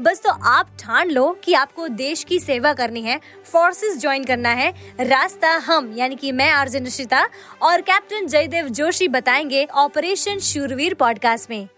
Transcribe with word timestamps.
बस 0.00 0.20
तो 0.20 0.30
आप 0.30 0.68
ठान 0.80 1.10
लो 1.10 1.38
कि 1.44 1.54
आपको 1.54 1.88
देश 1.88 2.24
की 2.24 2.38
सेवा 2.40 2.72
करनी 2.72 3.02
है 3.02 3.20
फोर्सेस 3.44 3.98
ज्वाइन 3.98 4.24
करना 4.24 4.48
है, 4.48 4.70
रास्ता 5.00 5.50
हम, 5.50 5.92
यानी 5.96 6.16
कि 6.16 6.32
मैं 6.32 6.50
आर्जन 6.50 6.82
निशिता 6.82 7.28
और 7.62 7.80
कैप्टन 7.80 8.26
जयदेव 8.26 8.68
जोशी 8.68 9.08
बताएँगे 9.08 9.64
ऑपरेशन 9.64 10.38
शूरवीर 10.38 10.94
पॉडकास्ट 10.94 11.50
में। 11.50 11.68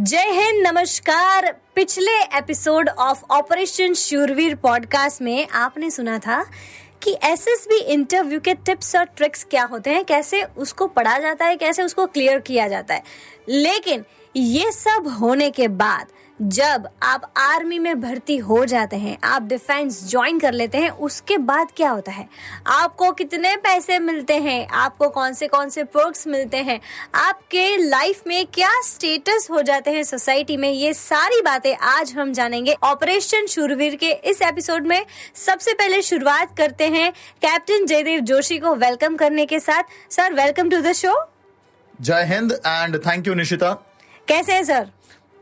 जय 0.00 0.30
हिंद, 0.30 0.66
नमस्कार। 0.66 1.56
पिछले 1.74 2.12
episode 2.36 2.88
of 2.88 3.22
operation 3.30 3.94
Shoorveer 3.94 4.54
podcast 4.54 5.22
में 5.22 5.48
आपने 5.48 5.90
सुना 5.90 6.18
था 6.18 6.50
कि 7.02 7.16
एसएसबी 7.24 7.78
इंटरव्यू 7.78 8.40
के 8.40 8.54
टिप्स 8.54 8.96
और 8.96 9.04
ट्रिक्स 9.04 9.44
क्या 9.44 9.64
होते 9.64 9.90
हैं, 9.90 10.04
कैसे 10.04 10.42
उसको 10.42 10.86
पढ़ा 10.86 11.18
जाता 11.18 11.44
है, 11.44 11.56
कैसे 11.56 11.82
उसको 11.82 12.06
क्लियर 12.06 12.38
किया 12.38 12.68
जाता 12.68 12.94
है। 12.94 13.02
लेकिन 13.48 14.04
ये 14.36 14.72
सब 14.72 15.16
होने 15.20 15.50
के 15.50 15.68
बाद 15.68 16.06
जब 16.42 16.88
आप 17.02 17.22
आर्मी 17.36 17.78
में 17.78 18.00
भर्ती 18.00 18.36
हो 18.36 18.64
जाते 18.64 18.96
हैं 18.96 19.16
आप 19.24 19.42
डिफेंस 19.42 20.10
ज्वाइन 20.10 20.38
कर 20.38 20.52
लेते 20.52 20.78
हैं 20.78 20.90
उसके 20.90 21.38
बाद 21.38 21.68
क्या 21.76 21.90
होता 21.90 22.12
है? 22.12 22.28
आपको 22.66 23.10
कितने 23.12 23.54
पैसे 23.56 23.98
मिलते 23.98 24.34
हैं? 24.34 24.66
आपको 24.68 25.08
कौन 25.08 25.32
से 25.32 25.46
कौन 25.48 25.68
से 25.68 25.84
पर्क्स 25.84 26.26
मिलते 26.26 26.56
हैं? 26.56 26.80
आपके 27.14 27.76
लाइफ 27.76 28.22
में 28.26 28.46
क्या 28.46 28.70
स्टेटस 28.84 29.48
हो 29.50 29.62
जाते 29.62 29.90
हैं 29.90 30.02
सोसाइटी 30.02 30.56
में? 30.56 30.70
ये 30.70 30.92
सारी 30.94 31.40
बातें 31.42 31.74
आज 31.76 32.12
हम 32.12 32.32
जानेंगे। 32.32 32.76
ऑपरेशन 32.82 33.46
शूरवीर 33.46 33.94
के 33.94 34.10
इस 34.24 34.42
एपिसोड 34.42 34.86
में 34.86 35.04
सबसे 35.34 35.72
पहले 35.72 36.02
शुरुआत 36.02 36.56
करते 36.56 36.88
हैं 36.88 37.10
कैप्टन 37.42 37.86
जयदेव 37.86 38.20
जोशी 38.20 38.58
को 38.58 38.74
वेलकम 38.74 39.16
करने 39.16 39.46
के 39.46 39.60
साथ। 39.60 39.82
Sir 40.10 40.34
welcome 40.34 40.70
to 40.70 40.80
the 40.80 40.92
show 40.92 41.14
जय 42.00 42.24
हिंद 42.24 42.52
एंड 42.52 42.96
थैंक 42.98 43.26
यू 43.26 43.34
निशिता। 43.34 43.72
कैसे 44.28 44.52
हैं 44.52 44.64
सर 44.64 44.90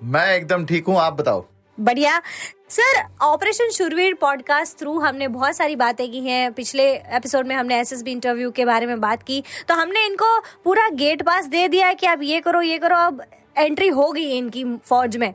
मैं 0.02 0.34
एकदम 0.34 0.66
ठीक 0.66 0.86
हूँ, 0.86 0.98
आप 0.98 1.12
बताओ। 1.12 1.46
बढ़िया। 1.80 2.22
Sir, 2.68 3.04
operation 3.22 3.70
Shoorveer 3.70 4.14
podcast 4.14 4.78
through 4.78 4.98
हमने 4.98 5.28
बहुत 5.28 5.56
सारी 5.56 5.76
बातें 5.76 6.12
की 6.12 6.20
हैं। 6.20 6.52
पिछले 6.52 6.94
एपिसोड 6.94 7.46
में 7.46 7.56
हमने 7.56 7.80
एसएसबी 7.80 8.12
इंटरव्यू 8.12 8.50
के 8.50 8.64
बारे 8.64 8.86
में 8.86 9.00
बात 9.00 9.22
की। 9.22 9.44
तो 9.68 9.74
हमने 9.74 10.06
इनको 10.06 10.40
पूरा 10.40 10.88
गेट 10.88 11.22
पास 11.22 11.46
दे 11.46 11.68
दिया 11.68 11.92
कि 11.92 12.06
आप 12.06 12.18
ये 12.22 12.40
करो 12.40 12.62
ये 12.62 12.78
करो। 12.78 12.96
अब 12.96 13.22
एंट्री 13.56 13.88
हो 13.88 14.12
गई 14.12 14.38
इनकी 14.38 14.64
फौज 14.76 15.16
में। 15.16 15.34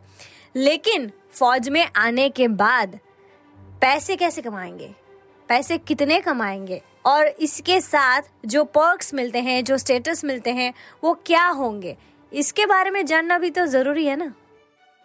लेकिन 0.56 1.12
फौज 1.32 1.70
में 1.70 1.90
आने 1.96 2.30
के 2.30 2.48
बाद 2.48 3.00
पैसे 3.82 4.16
कैसे 4.16 4.42
कमाएँगे? 4.42 4.96
पैसे 5.48 5.78
कितने 5.78 6.20
कमाएँगे? 6.20 6.82
और 7.06 7.28
इसके 7.28 7.82
साथ 7.82 8.22
जो 8.46 8.64
पर्क्स 8.64 9.14
मिलते 9.14 9.40
हैं, 9.40 9.64
जो 9.64 9.78
स्टेटस 9.78 10.24
मिलते 10.24 10.52
हैं, 10.52 10.74
वो 11.04 11.14
क्या 11.14 11.48
होंगे? 11.48 11.98
इसके 12.34 12.66
बारे 12.66 12.92
में 12.92 13.06
जानना 13.06 13.38
भी 13.38 13.50
तो 13.50 13.66
ज़रूरी 13.66 14.06
है 14.06 14.16
ना। 14.16 14.34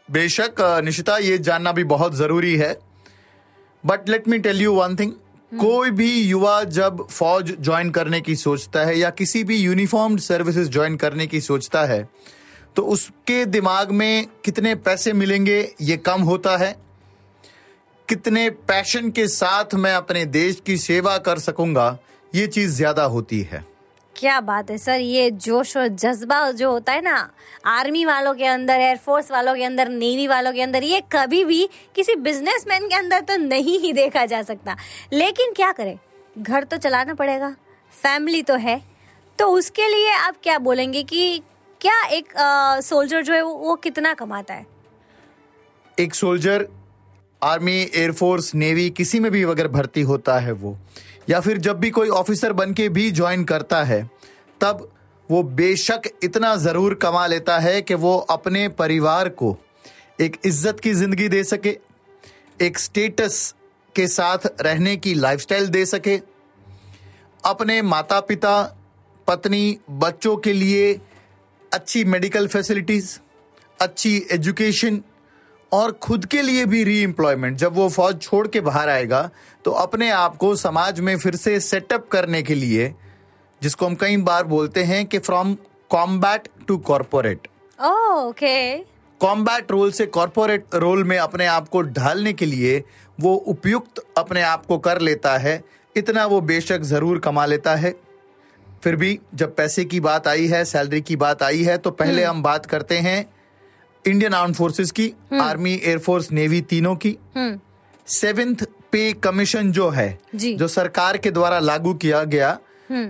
बेशक 0.08 0.60
निशिता 0.84 1.16
ये 1.18 1.38
जानना 1.38 1.72
भी 1.72 1.84
बहुत 1.86 2.14
ज़रूरी 2.14 2.56
है। 2.56 2.78
But 3.84 4.08
let 4.08 4.28
me 4.28 4.38
tell 4.38 4.60
you 4.62 4.72
one 4.74 4.96
thing 4.96 5.12
कोई 5.52 5.90
भी 5.90 6.10
युवा 6.12 6.62
जब 6.64 7.06
फौज 7.10 7.52
ज्वाइन 7.60 7.90
करने 7.90 8.20
की 8.20 8.36
सोचता 8.36 8.84
है 8.84 8.98
या 8.98 9.10
किसी 9.10 9.42
भी 9.44 9.56
यूनिफॉर्म्ड 9.56 10.20
सर्विसेज़ 10.20 10.70
ज्वाइन 10.70 10.96
करने 10.96 11.26
की 11.26 11.40
सोचता 11.40 11.84
है 11.84 12.08
तो 12.76 12.82
उसके 12.84 13.44
दिमाग 13.46 13.90
में 13.90 14.26
कितने 14.44 14.74
पैसे 14.76 15.12
मिलेंगे 15.12 15.60
ये 15.80 15.96
कम 15.98 16.22
होता 16.22 16.56
है। 16.56 16.74
कितने 18.08 18.48
पैशन 18.50 19.10
के 19.10 19.26
साथ 19.28 19.74
मैं 19.74 19.94
अपने 19.94 20.24
देश 20.26 20.60
की 20.66 20.76
सेवा 20.78 21.16
कर 21.18 21.38
सकूँगा 21.38 21.96
ये 22.34 22.46
चीज़ 22.46 22.74
ज़्यादा 22.74 23.04
होती 23.04 23.40
है। 23.42 23.64
क्या 24.16 24.40
बात 24.40 24.70
है 24.70 24.76
सर 24.78 25.00
ये 25.00 25.30
जोश 25.30 25.76
और 25.76 25.88
जज्बा 25.88 26.50
जो 26.50 26.70
होता 26.70 26.92
है 26.92 27.00
ना 27.00 27.16
आर्मी 27.66 28.04
वालों 28.04 28.34
के 28.34 28.44
अंदर 28.44 28.80
एयरफोर्स 28.80 29.30
वालों 29.30 29.54
के 29.54 29.64
अंदर 29.64 29.88
नेवी 29.88 30.26
वालों 30.26 30.52
के 30.52 30.62
अंदर 30.62 30.82
ये 30.82 31.00
कभी 31.12 31.44
भी 31.44 31.68
किसी 31.94 32.14
बिजनेसमैन 32.16 32.88
के 32.88 32.94
अंदर 32.94 33.20
तो 33.20 33.36
नहीं 33.36 33.78
ही 33.80 33.92
देखा 33.92 34.24
जा 34.26 34.42
सकता। 34.42 34.76
लेकिन 35.12 35.52
क्या 35.52 35.70
करें? 35.72 35.98
घर 36.36 36.64
तो 36.64 36.76
चलाना 36.76 37.14
पड़ेगा 37.14 37.54
फैमिली 37.94 38.42
तो 38.42 38.54
है। 38.56 38.80
तो 39.38 39.46
उसके 39.48 39.88
लिए 39.88 40.10
आप 40.10 40.36
क्या 40.42 40.58
बोलेंगे 40.58 41.02
कि 41.02 41.42
क्या 41.80 42.02
एक 42.06 42.32
सोल्जर 42.84 43.22
जो 43.22 43.32
है 43.34 43.42
वो, 43.42 43.52
वो 43.52 43.76
कितना 43.76 44.14
कमाता 44.14 44.54
है? 44.54 44.66
एक 45.98 46.14
सोल्जर 46.14 46.66
आर्मी 47.42 47.80
एयरफोर्स 47.94 48.54
नेवी 48.54 48.90
किसी 48.90 49.20
में 49.20 49.30
भी 49.32 49.42
अगर 49.44 49.68
भर्ती 49.68 50.02
होता 50.02 50.38
है 50.38 50.52
वो 50.52 50.76
या 51.28 51.40
फिर 51.40 51.58
जब 51.58 51.78
भी 51.80 51.90
कोई 51.90 52.08
ऑफिसर 52.10 52.52
बन 52.52 52.72
के 52.72 52.88
भी 52.88 53.10
ज्वाइन 53.10 53.44
करता 53.44 53.82
है, 53.84 54.02
तब 54.60 54.88
वो 55.28 55.42
बेशक 55.42 56.02
इतना 56.22 56.54
ज़रूर 56.56 56.94
कमा 56.94 57.26
लेता 57.26 57.58
है 57.58 57.80
कि 57.82 57.94
वो 57.96 58.16
अपने 58.30 58.68
परिवार 58.70 59.28
को 59.30 59.56
एक 60.20 60.36
इज़्ज़त 60.44 60.80
की 60.80 60.92
ज़िंदगी 60.92 61.28
दे 61.28 61.42
सके, 61.44 61.76
एक 62.60 62.78
स्टेटस 62.78 63.54
के 63.94 64.06
साथ 64.08 64.46
रहने 64.60 64.96
की 64.96 65.14
लाइफस्टाइल 65.14 65.68
दे 65.68 65.84
सके, 65.86 66.16
अपने 67.44 67.80
माता 67.84 68.20
पिता 68.22 68.62
पत्नी, 69.28 69.78
बच्चों 69.90 70.36
के 70.36 70.52
लिए 70.52 70.92
अच्छी 71.72 72.04
मेडिकल 72.06 72.46
फैसिलिटीज़ 72.48 73.18
अच्छी 73.78 74.16
एजुकेशन 74.32 75.02
और 75.76 75.92
खुद 75.92 76.24
के 76.24 76.42
लिए 76.42 76.64
भी 76.66 76.84
री 76.84 77.02
एम्प्लॉयमेंट 77.02 77.56
जब 77.56 77.74
वो 77.74 77.88
फौज 77.88 78.20
छोड़ 78.22 78.48
के 78.48 78.60
बाहर 78.60 78.88
आएगा 78.88 79.30
तो 79.64 79.70
अपने 79.70 80.10
आप 80.10 80.36
को 80.36 80.56
समाज 80.56 81.00
में 81.00 81.18
फिर 81.18 81.36
से 81.36 81.60
सेटअप 81.60 82.08
करने 82.08 82.42
के 82.42 82.54
लिए 82.54 82.94
जिसको 83.62 83.86
हम 83.86 83.94
कई 83.94 84.16
बार 84.16 84.44
बोलते 84.44 84.82
हैं 84.82 85.06
कि 85.06 85.18
from 85.18 85.54
combat 85.90 86.48
to 86.68 86.78
corporate 86.78 87.48
okay 87.84 88.78
combat 89.20 89.70
role 89.70 89.92
से 89.92 90.06
कॉरपोरेट 90.06 90.64
रोल 90.74 91.04
में 91.04 91.18
अपने 91.18 91.46
आप 91.46 91.68
को 91.68 91.82
ढालने 91.82 92.32
के 92.32 92.46
लिए 92.46 92.82
वो 93.20 93.34
उपयुक्त 93.34 94.04
अपने 94.18 94.42
आप 94.42 94.66
को 94.66 94.78
कर 94.78 95.00
लेता 95.00 95.38
है 95.38 95.64
इतना 95.96 96.26
वो 96.26 96.40
बेशक 96.40 96.80
ज़रूर 96.80 97.18
कमा 97.18 97.46
लेता 97.46 97.74
है। 97.74 97.94
फिर 98.84 98.96
भी 98.96 99.18
जब 99.34 99.56
पैसे 99.56 99.84
की 99.84 100.00
बात 100.00 100.28
आई 100.28 100.46
है 100.46 100.64
सैलरी 100.64 101.00
की 101.00 101.16
बात 101.16 101.42
आई 101.42 101.62
है 101.62 101.78
तो 101.78 101.90
पहले 101.90 102.24
हम 102.24 102.42
बात 102.42 102.66
करते 102.66 102.98
हैं 102.98 103.35
इंडियन 104.06 104.34
आर्म 104.34 104.52
फोर्सेस 104.52 104.90
की 104.90 105.12
आर्मी 105.34 105.72
एयरफोर्स 105.74 106.30
नेवी 106.32 106.60
तीनों 106.62 106.94
की। 106.96 107.16
सेवेंथ 108.06 108.64
पे 108.92 109.12
कमीशन 109.12 109.72
जो 109.72 109.88
है 109.88 110.18
जो। 110.34 110.68
सरकार 110.68 111.16
के 111.16 111.30
द्वारा 111.30 111.58
लागू 111.58 111.94
किया 111.94 112.22
गया 112.24 112.58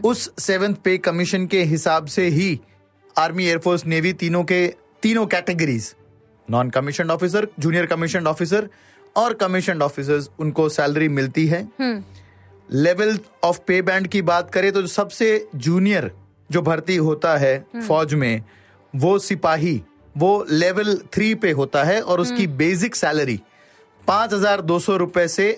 उस 0.05 0.31
सेवेंथ 0.39 0.75
पे 0.85 0.97
कमीशन 0.99 1.47
के 1.47 1.63
हिसाब 1.65 2.07
से 2.07 2.27
ही 2.29 2.59
आर्मी 3.19 3.45
एयरफोर्स 3.45 3.87
नेवी 3.87 4.13
तीनों 4.13 4.43
के 4.45 4.67
तीनों 5.03 5.27
categories 5.27 5.95
non 6.49 6.71
commission 6.71 7.11
officer 7.11 7.49
junior 7.59 7.87
commission 7.87 8.27
officer 8.27 8.69
और 9.17 9.35
कमीशन 9.35 9.83
ऑफिसर्स 9.83 10.31
उनको 10.39 10.69
सैलरी 10.69 11.09
मिलती 11.09 11.47
है। 11.47 11.69
लेवल 12.71 13.19
ऑफ़ 13.45 13.59
पे 13.67 13.81
बैंड 13.83 14.07
की 14.07 14.23
बात 14.23 14.51
करें 14.51 14.71
तो 14.73 14.87
सबसे 14.87 15.29
जूनियर 15.57 16.11
जो 16.51 16.63
भर्ती 16.63 16.97
होता 16.97 17.37
है 17.37 17.55
फौज 17.89 18.15
में 18.15 18.43
वो 18.95 19.19
सिपाही 19.19 19.81
वो 20.17 20.47
लेवल 20.51 20.97
थ्री 21.15 21.35
पे 21.35 21.51
होता 21.53 21.83
है 21.85 22.01
और 22.03 22.21
उसकी 22.21 22.47
बेसिक 22.57 22.97
सैलरी 22.97 23.41
पाँच 24.03 24.33
हज़ार 24.33 24.61
दो 24.63 24.79
सौ 24.79 24.97
रुपए 24.97 25.27
से 25.29 25.49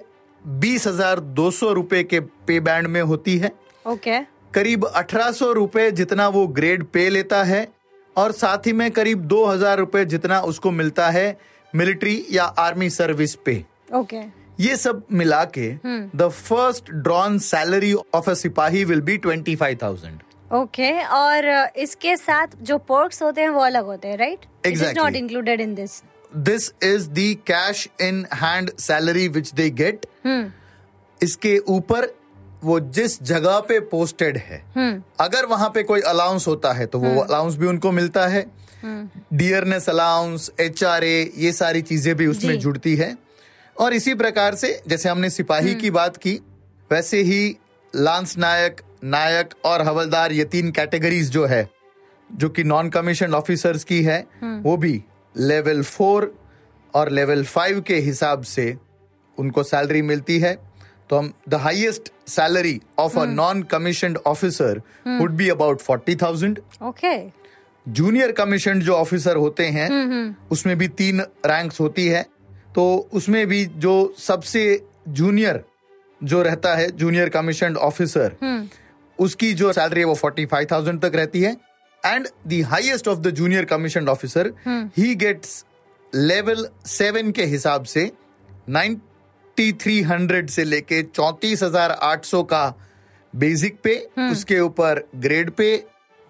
बीस 0.42 0.86
हज़ार 0.86 1.20
दो 1.20 1.50
सौ 1.50 1.72
रुपए 1.72 2.02
के 2.04 2.20
पे 2.20 2.58
बैंड 2.60 2.86
में 2.86 3.00
होती 3.02 3.36
है। 3.38 3.52
Okay 3.86 4.10
okay. 4.10 4.24
करीब 4.54 4.84
अठारह 4.86 5.30
सौ 5.32 5.52
रुपए 5.52 5.90
जितना 5.92 6.28
वो 6.28 6.46
ग्रेड 6.48 6.84
पे 6.92 7.08
लेता 7.10 7.42
है 7.44 7.66
और 8.16 8.32
साथ 8.32 8.66
ही 8.66 8.72
में 8.72 8.90
करीब 8.90 9.26
दो 9.26 9.44
हज़ार 9.46 9.78
रुपए 9.78 10.04
जितना 10.06 10.40
उसको 10.42 10.70
मिलता 10.70 11.08
है 11.10 11.38
मिलिट्री 11.74 12.24
या 12.32 12.44
आर्मी 12.44 12.90
सर्विस 12.90 13.34
पे। 13.34 13.64
Okay 13.94 14.16
okay. 14.16 14.28
ये 14.60 14.76
सब 14.76 15.02
मिला 15.12 15.44
के 15.56 15.68
the 16.16 16.28
first 16.28 16.90
drawn 16.92 17.38
salary 17.40 17.92
of 17.92 18.30
a 18.30 18.34
सिपाही 18.34 18.84
will 18.84 19.00
be 19.00 19.16
twenty 19.18 19.54
five 19.56 19.78
thousand 19.82 20.22
okay 20.52 20.92
और 21.04 21.44
uh, 21.44 21.76
इसके 21.76 22.16
साथ 22.16 22.46
जो 22.62 22.78
पर्क्स 22.78 23.22
होते 23.22 23.40
हैं 23.40 23.48
वो 23.48 23.60
अलग 23.60 23.84
होते 23.84 24.08
हैं 24.08 24.16
right 24.16 24.46
it 24.66 24.72
is 24.72 24.84
not 24.96 25.16
included 25.16 25.60
in 25.60 25.74
this 25.74 26.02
this 26.36 26.70
is 26.82 27.08
the 27.10 27.36
cash 27.46 27.88
in 28.00 28.26
hand 28.34 28.70
salary 28.78 29.28
which 29.28 29.52
they 29.52 29.68
get 29.70 30.06
इसके 31.20 31.58
ऊपर 31.58 32.14
वो 32.64 32.78
जिस 32.80 33.22
जगह 33.22 33.58
पे 33.60 33.78
पोस्टेड 33.80 34.36
है 34.36 34.62
अगर 35.20 35.46
वहाँ 35.46 35.70
पे 35.74 35.82
कोई 35.82 36.00
अलाउंस 36.00 36.46
होता 36.46 36.72
है 36.72 36.86
तो 36.86 36.98
वो 36.98 37.20
अलाउंस 37.20 37.56
भी 37.56 37.66
उनको 37.66 37.92
मिलता 37.92 38.26
है। 38.26 38.44
Dearness 39.34 39.88
allowance 39.88 40.50
H 40.60 40.82
R 40.84 41.04
A 41.04 41.32
ये 41.36 41.52
सारी 41.52 41.82
चीज़ें 41.82 42.14
भी 42.16 42.26
उसमें 42.26 42.58
जुड़ती 42.58 42.94
है। 42.96 43.16
और 43.76 43.92
इसी 43.92 44.14
प्रकार 44.14 44.54
से 44.54 44.70
जैसे 44.88 45.08
हमने 45.08 45.30
सिपाही 45.30 45.74
की 45.74 45.90
बात 45.90 46.16
की 46.16 46.32
वैसे 46.90 47.22
ही 47.22 47.56
लांस 47.96 48.36
नायक 48.38 48.80
नायक 49.04 49.54
और 49.64 49.82
हवलदार 49.82 50.32
ये 50.32 50.44
तीन 50.44 50.70
कैटेगरीज 50.70 51.30
जो 51.30 51.44
है 51.46 51.68
जो 52.30 52.48
कि 52.48 52.64
नॉन 52.64 52.88
कमीशन 52.88 53.34
ऑफिसर्स 53.34 53.84
की 53.84 54.02
है 54.02 54.18
वो 54.42 54.76
भी 54.76 55.02
लेवल 55.34 55.82
फोर 55.82 56.32
और 56.94 57.10
लेवल 57.10 57.44
फाइव 57.44 57.80
के 57.80 57.96
हिसाब 58.00 58.42
से 58.42 58.76
उनको 59.38 59.62
सैलरी 59.62 60.02
मिलती 60.02 60.38
है। 60.38 60.54
तो 61.10 61.16
हम 61.16 61.32
the 61.48 61.54
highest 61.54 62.12
salary 62.28 62.80
of 62.98 63.18
a 63.18 63.24
non 63.24 63.62
commission 63.62 64.16
officer 64.26 64.80
would 65.08 65.32
be 65.32 65.48
about 65.48 65.80
forty 65.80 66.16
thousand 66.16 66.60
okay 66.82 67.16
junior 67.86 68.32
commission 68.32 68.80
जो 68.80 68.94
ऑफिसर 68.94 69.36
होते 69.36 69.66
हैं 69.66 69.88
उसमें 70.50 70.76
भी 70.78 70.88
तीन 70.88 71.20
रैंक्स 71.46 71.80
होती 71.80 72.06
है। 72.06 72.22
तो 72.74 73.08
उसमें 73.12 73.46
भी 73.46 73.64
जो 73.76 74.14
सबसे 74.18 74.62
जूनियर 75.08 75.62
जो 76.20 76.42
रहता 76.42 76.74
है 76.74 76.90
जूनियर 76.90 77.28
कमीशन 77.28 77.76
ऑफिसर 77.76 78.36
उसकी 79.18 79.52
जो 79.54 79.72
सैलरी 79.72 80.00
है 80.00 80.06
वो 80.06 80.14
फोर्टी 80.14 80.46
फाइव 80.46 80.66
थाउज़ेंड 80.72 81.00
तक 81.02 81.16
रहती 81.16 81.40
है। 81.42 81.56
And 82.02 82.26
the 82.46 82.62
highest 82.66 83.08
of 83.08 83.18
the 83.18 83.30
junior 83.34 83.64
commission 83.64 84.08
officer 84.08 84.52
he 84.98 85.14
gets 85.16 85.64
level 86.12 86.66
seven 86.86 87.30
के 87.32 87.44
हिसाब 87.46 87.84
से 87.84 88.10
नाइन्टी 88.70 89.72
थ्री 89.82 90.00
हंड्रेड 90.02 90.50
से 90.50 90.64
लेके 90.64 91.02
चौंतीस 91.04 91.62
हज़ार 91.62 91.90
आठ 92.02 92.24
सौ 92.24 92.42
का 92.52 92.66
बेसिक 93.34 93.78
पे 93.84 93.96
उसके 94.30 94.60
ऊपर 94.60 95.02
ग्रेड 95.16 95.50
पे 95.50 95.68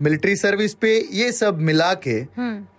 मिलिट्री 0.00 0.34
सर्विस 0.37 0.75
पे 0.75 0.93
ये 1.12 1.31
सब 1.32 1.58
मिला 1.61 1.93
के 2.06 2.20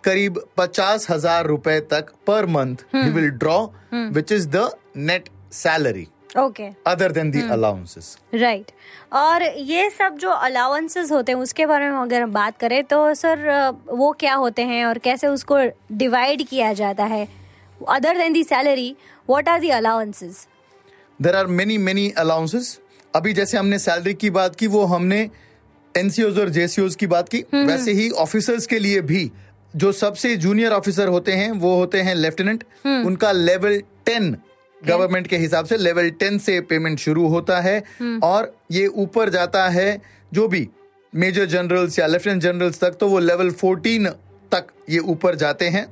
करीब 0.03 0.41
पचास 0.57 1.09
हज़ार 1.09 1.45
रुपए 1.47 1.79
तक 1.91 2.11
per 2.27 2.45
month 2.47 2.83
he 2.95 3.09
will 3.11 3.29
draw 3.29 3.57
which 3.93 4.31
is 4.31 4.47
the 4.49 4.69
net 4.97 5.29
salary 5.53 6.07
okay 6.37 6.63
other 6.87 7.11
than 7.11 7.31
the 7.31 7.41
allowances 7.51 8.17
right 8.35 8.71
और 9.13 9.43
ये 9.43 9.89
सब 9.89 10.17
जो 10.17 10.29
अलाउंसेस 10.29 11.11
होते 11.11 11.31
हैं 11.31 11.39
उसके 11.39 11.65
बारे 11.65 11.89
में 11.89 11.97
अगर 11.97 12.21
हम 12.21 12.31
बात 12.31 12.57
करें 12.57 12.83
तो 12.83 13.13
सर 13.13 13.47
वो 13.89 14.11
क्या 14.11 14.33
होते 14.33 14.61
हैं 14.61 14.85
और 14.85 14.97
कैसे 14.97 15.27
उसको 15.27 15.57
डिवाइड 15.91 16.47
किया 16.47 16.73
जाता 16.73 17.03
है? 17.03 17.27
Other 17.89 18.17
than 18.17 18.33
the 18.33 18.43
salary 18.43 18.95
what 19.29 19.49
are 19.49 19.59
the 19.59 19.69
allowances 19.69 20.47
there 21.21 21.35
are 21.35 21.47
many 21.47 21.77
many 21.77 22.09
allowances 22.17 22.79
अभी 23.15 23.33
जैसे 23.33 23.57
हमने 23.57 23.79
सैलरी 23.79 24.13
की 24.13 24.29
बात 24.29 24.55
की 24.55 24.67
वो 24.67 24.83
हमने 24.85 25.29
एनसीओज 25.97 26.39
और 26.39 26.49
जेसीओज 26.49 26.95
की 26.95 27.07
बात 27.07 27.29
की। 27.29 27.39
वैसे 27.53 27.91
ही 27.91 28.09
ऑफिसर्स 28.09 28.65
के 28.65 28.79
लिए 28.79 29.01
भी 29.01 29.31
जो 29.75 29.91
सबसे 29.91 30.35
जूनियर 30.37 30.71
ऑफिसर 30.71 31.07
होते 31.07 31.31
हैं 31.31 31.51
वो 31.51 31.75
होते 31.75 32.01
हैं 32.01 32.15
लेफ्टिनेंट 32.15 32.63
उनका 32.85 33.31
लेवल 33.31 33.79
टेन 34.05 34.37
गवर्नमेंट 34.87 35.27
के 35.27 35.37
हिसाब 35.37 35.65
से 35.65 35.77
लेवल 35.77 36.09
टेन 36.19 36.37
से 36.39 36.59
पेमेंट 36.69 36.99
शुरू 36.99 37.27
होता 37.27 37.59
है 37.61 37.83
और 38.23 38.53
ये 38.71 38.85
ऊपर 39.03 39.29
जाता 39.29 39.67
है 39.69 40.01
जो 40.33 40.47
भी 40.47 40.67
मेजर 41.13 41.45
जनरल्स 41.45 41.99
या 41.99 42.07
लेफ्टिनेंट 42.07 42.41
जनरल्स 42.41 42.79
तक 42.79 42.97
तो 42.99 43.07
वो 43.07 43.19
लेवल 43.19 43.51
फोर्टीन 43.61 44.09
तक 44.51 44.67
ये 44.89 44.99
ऊपर 45.13 45.35
जाते 45.35 45.67
हैं। 45.69 45.85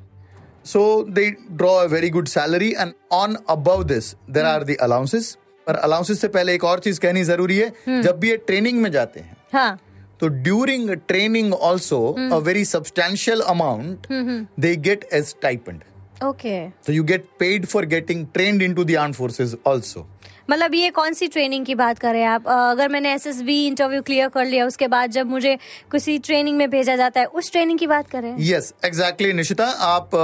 So 0.65 0.83
they 1.09 1.29
draw 1.51 1.73
a 1.73 1.83
very 1.85 2.09
good 2.09 2.27
salary 2.27 2.69
and 2.71 2.93
on 3.11 3.37
above 3.49 3.83
this 3.83 4.13
there 4.29 4.45
are 4.45 4.63
the 4.63 4.75
allowances 4.81 5.35
पर 5.67 5.75
अलाउंसेस 5.75 6.21
से 6.21 6.27
पहले 6.27 6.53
एक 6.55 6.63
और 6.63 6.79
चीज़ 6.79 6.99
कहनी 6.99 7.23
ज़रूरी 7.23 7.57
है 7.57 8.01
जब 8.03 8.19
भी 8.19 8.29
ये 8.29 8.37
ट्रेनिंग 8.47 8.81
में 8.81 8.91
जाते 8.91 9.19
हैं 9.19 9.35
हाँ। 9.53 9.79
तो 10.19 10.27
during 10.27 10.89
training 11.07 11.53
also 11.53 11.99
a 12.33 12.37
very 12.45 12.65
substantial 12.65 13.41
amount 13.47 14.07
they 14.59 14.75
get 14.87 15.07
as 15.13 15.25
stipend 15.25 15.81
okay 16.23 16.57
So 16.87 16.91
you 16.91 17.03
get 17.03 17.25
paid 17.39 17.67
for 17.69 17.85
getting 17.85 18.27
trained 18.37 18.61
into 18.61 18.83
the 18.83 18.97
armed 18.97 19.15
forces 19.15 19.55
also. 19.65 20.05
मतलब 20.49 20.73
ये 20.75 20.89
कौन 20.89 21.13
सी 21.13 21.27
ट्रेनिंग 21.27 21.65
की 21.65 21.75
बात 21.75 21.99
कर 21.99 22.13
रहे 22.13 22.21
हैं 22.21 22.29
आप 22.29 22.47
अगर 22.49 22.89
मैंने 22.89 23.13
एसएसबी 23.13 23.65
इंटरव्यू 23.67 24.01
क्लियर 24.01 24.27
कर 24.35 24.45
लिया 24.45 24.65
उसके 24.65 24.87
बाद 24.87 25.11
जब 25.11 25.27
मुझे 25.29 25.55
किसी 25.91 26.17
ट्रेनिंग 26.27 26.57
में 26.57 26.69
भेजा 26.69 26.95
जाता 26.95 27.19
है 27.19 27.25
उस 27.41 27.51
ट्रेनिंग 27.51 27.79
की 27.79 27.87
बात 27.87 28.09
कर 28.09 28.21
रहे 28.21 28.31
हैं 28.31 28.37
यस 28.51 28.73
एग्जैक्टली 28.85 29.33
निशिता 29.33 29.65
आप 29.87 30.15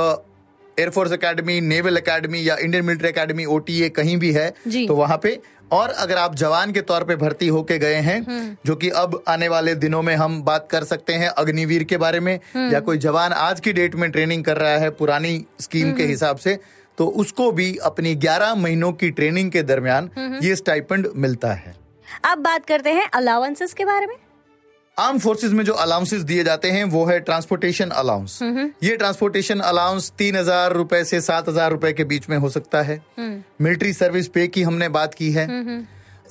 air force 0.78 1.12
academy 1.14 1.60
naval 1.62 1.98
academy 1.98 2.48
या 2.48 2.56
इंडियन 2.64 2.86
मिलिट्री 2.86 3.10
एकेडमी 3.10 3.46
ओटीए 3.56 3.90
कहीं 3.98 4.18
भी 4.18 4.32
है 4.34 4.54
जी। 4.68 4.86
तो 4.88 4.96
वहाँ 4.96 5.20
पे 5.24 5.40
और 5.74 5.90
अगर 5.90 6.18
आप 6.18 6.36
जवान 6.36 6.72
के 6.72 6.82
तौर 6.82 7.04
पे 7.04 7.16
भर्ती 7.16 7.48
होके 7.48 7.78
गए 7.80 7.96
हैं 8.02 8.22
जो 8.66 8.76
कि 8.76 8.90
अब 8.90 9.24
आने 9.28 9.48
वाले 9.48 9.76
दिनों 9.76 10.02
में 10.02 10.16
हम 10.16 10.42
बात 10.44 10.68
कर 10.72 10.84
सकते 10.84 11.14
हैं 11.14 11.30
अग्निवीर 11.38 11.84
के 11.84 11.98
बारे 11.98 12.20
में 12.20 12.34
या 12.72 12.80
कोई 12.80 12.98
जवान 12.98 13.34
आज 13.34 13.60
की 13.60 13.74
डेट 13.74 13.96
में 13.96 14.10
ट्रेनिंग 14.12 14.44
कर 14.44 14.58
रहा 14.58 14.78
है 14.78 14.90
पुरानी 14.92 15.46
स्कीम 15.60 15.94
के 15.94 16.06
हिसाब 16.06 16.38
से 16.38 16.58
तो 16.98 17.08
उसको 17.22 17.52
भी 17.52 17.76
अपनी 17.84 18.16
11 18.16 18.56
महीनों 18.56 18.92
की 18.94 19.10
ट्रेनिंग 19.12 19.52
के 19.52 19.64
दरमियान 19.64 20.10
ये 20.44 20.56
स्टाइपेंड 20.56 21.08
मिलता 21.16 21.54
है। 21.54 21.76
अब 22.24 22.38
बात 22.38 22.66
करते 22.66 22.92
हैं 22.94 23.08
अलाउंसेस 23.14 23.74
के 23.74 23.86
बारे 23.86 24.08
में। 24.08 24.16
आर्म 24.98 25.20
फोर्सेज 25.20 25.54
में 25.54 25.64
जो 25.66 25.74
अलाउंसेस 25.74 26.22
दिए 26.22 26.44
जाते 26.44 26.70
हैं 26.72 26.84
वो 26.86 27.04
है 27.06 27.20
ट्रांसपोर्टेशन 27.22 27.90
अलाउंस 27.92 28.38
ये 28.84 28.96
ट्रांसपोर्टेशन 28.98 29.60
अलाउंस 29.62 30.12
तीन 30.18 30.36
हज़ार 30.36 30.74
रूपए 30.74 31.04
से 31.04 31.22
सात 31.22 31.50
हज़ार 31.50 31.72
रूपए 31.72 31.92
के 31.94 32.04
बीच 32.04 32.30
में 32.30 32.38
हो 32.38 32.50
सकता 32.50 32.82
है। 32.82 33.00
मिलिट्री 33.20 33.94
सर्विस 33.94 34.28
पे 34.28 34.48
की 34.48 34.64
हमने 34.64 34.90
बात 34.90 35.14
की 35.14 35.32
है। 35.32 35.48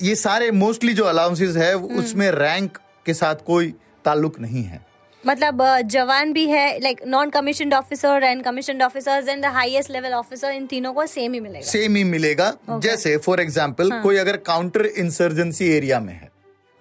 ये 0.02 0.14
सारे 0.16 0.50
मोस्टली 0.52 0.94
जो 0.94 1.04
अलाउंसेस 1.04 1.56
है 1.56 1.74
उसमें 1.74 2.30
रैंक 2.32 2.78
के 3.06 3.14
साथ 3.14 3.44
कोई 3.46 3.74
ताल्लुक 4.04 4.40
नहीं 4.40 4.64
है। 4.64 4.80
मतलब 5.24 5.62
जवान 5.86 6.32
भी 6.32 6.46
है 6.48 6.66
like 6.80 7.00
non 7.06 7.30
commission 7.30 7.72
officer 7.74 8.24
and 8.24 8.42
commission 8.44 8.82
officers 8.82 9.28
and 9.28 9.42
the 9.42 9.52
highest 9.52 9.90
level 9.90 10.12
officer 10.14 10.52
in 10.52 10.66
तीनों 10.66 10.92
को 10.92 11.06
सेम 11.08 11.32
ही 11.32 11.40
मिलेगा। 11.40 11.66
सेम 11.66 11.96
ही 11.96 12.04
मिलेगा। 12.06 12.52
जैसे 12.72 13.16
फॉर 13.18 13.40
एग्ज़ाम्पल 13.40 13.90
कोई 14.02 14.16
अगर 14.18 14.36
काउंटर 14.46 14.86
इंसर्जेंसी 14.86 15.70
एरिया 15.72 16.00
में 16.00 16.12
है 16.12 16.30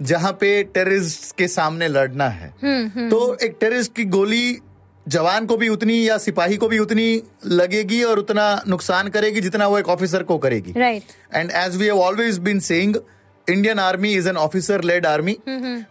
जहाँ 0.02 0.32
पे 0.32 0.52
टेररिस्ट 0.66 1.36
के 1.38 1.48
सामने 1.48 1.88
लड़ना 1.88 2.28
है। 2.30 2.50
तो 3.10 3.36
एक 3.36 3.58
टेररिस्ट 3.60 3.96
की 3.96 4.06
गोली 4.08 4.58
जवान 5.06 5.46
को 5.46 5.58
भी 5.58 5.70
उतनी 5.70 6.08
या 6.10 6.18
सिपाही 6.18 6.58
को 6.58 6.68
भी 6.68 6.80
उतनी 6.80 7.22
लगेगी 7.46 8.02
और 8.04 8.20
उतना 8.20 8.44
नुकसान 8.68 9.08
करेगी 9.10 9.42
जितना 9.42 9.68
वो 9.68 9.80
एक 9.80 9.90
ऑफिसर 9.90 10.24
को 10.24 10.38
करेगी। 10.38 10.74
Right 10.74 11.04
and 11.36 11.52
as 11.52 11.76
we 11.78 11.86
have 11.86 12.00
always 12.00 12.38
been 12.40 12.60
saying 12.62 12.96
Indian 13.48 13.80
army 13.80 14.14
is 14.14 14.30
an 14.30 14.38
officer 14.38 14.84
led 14.84 15.06
army 15.06 15.38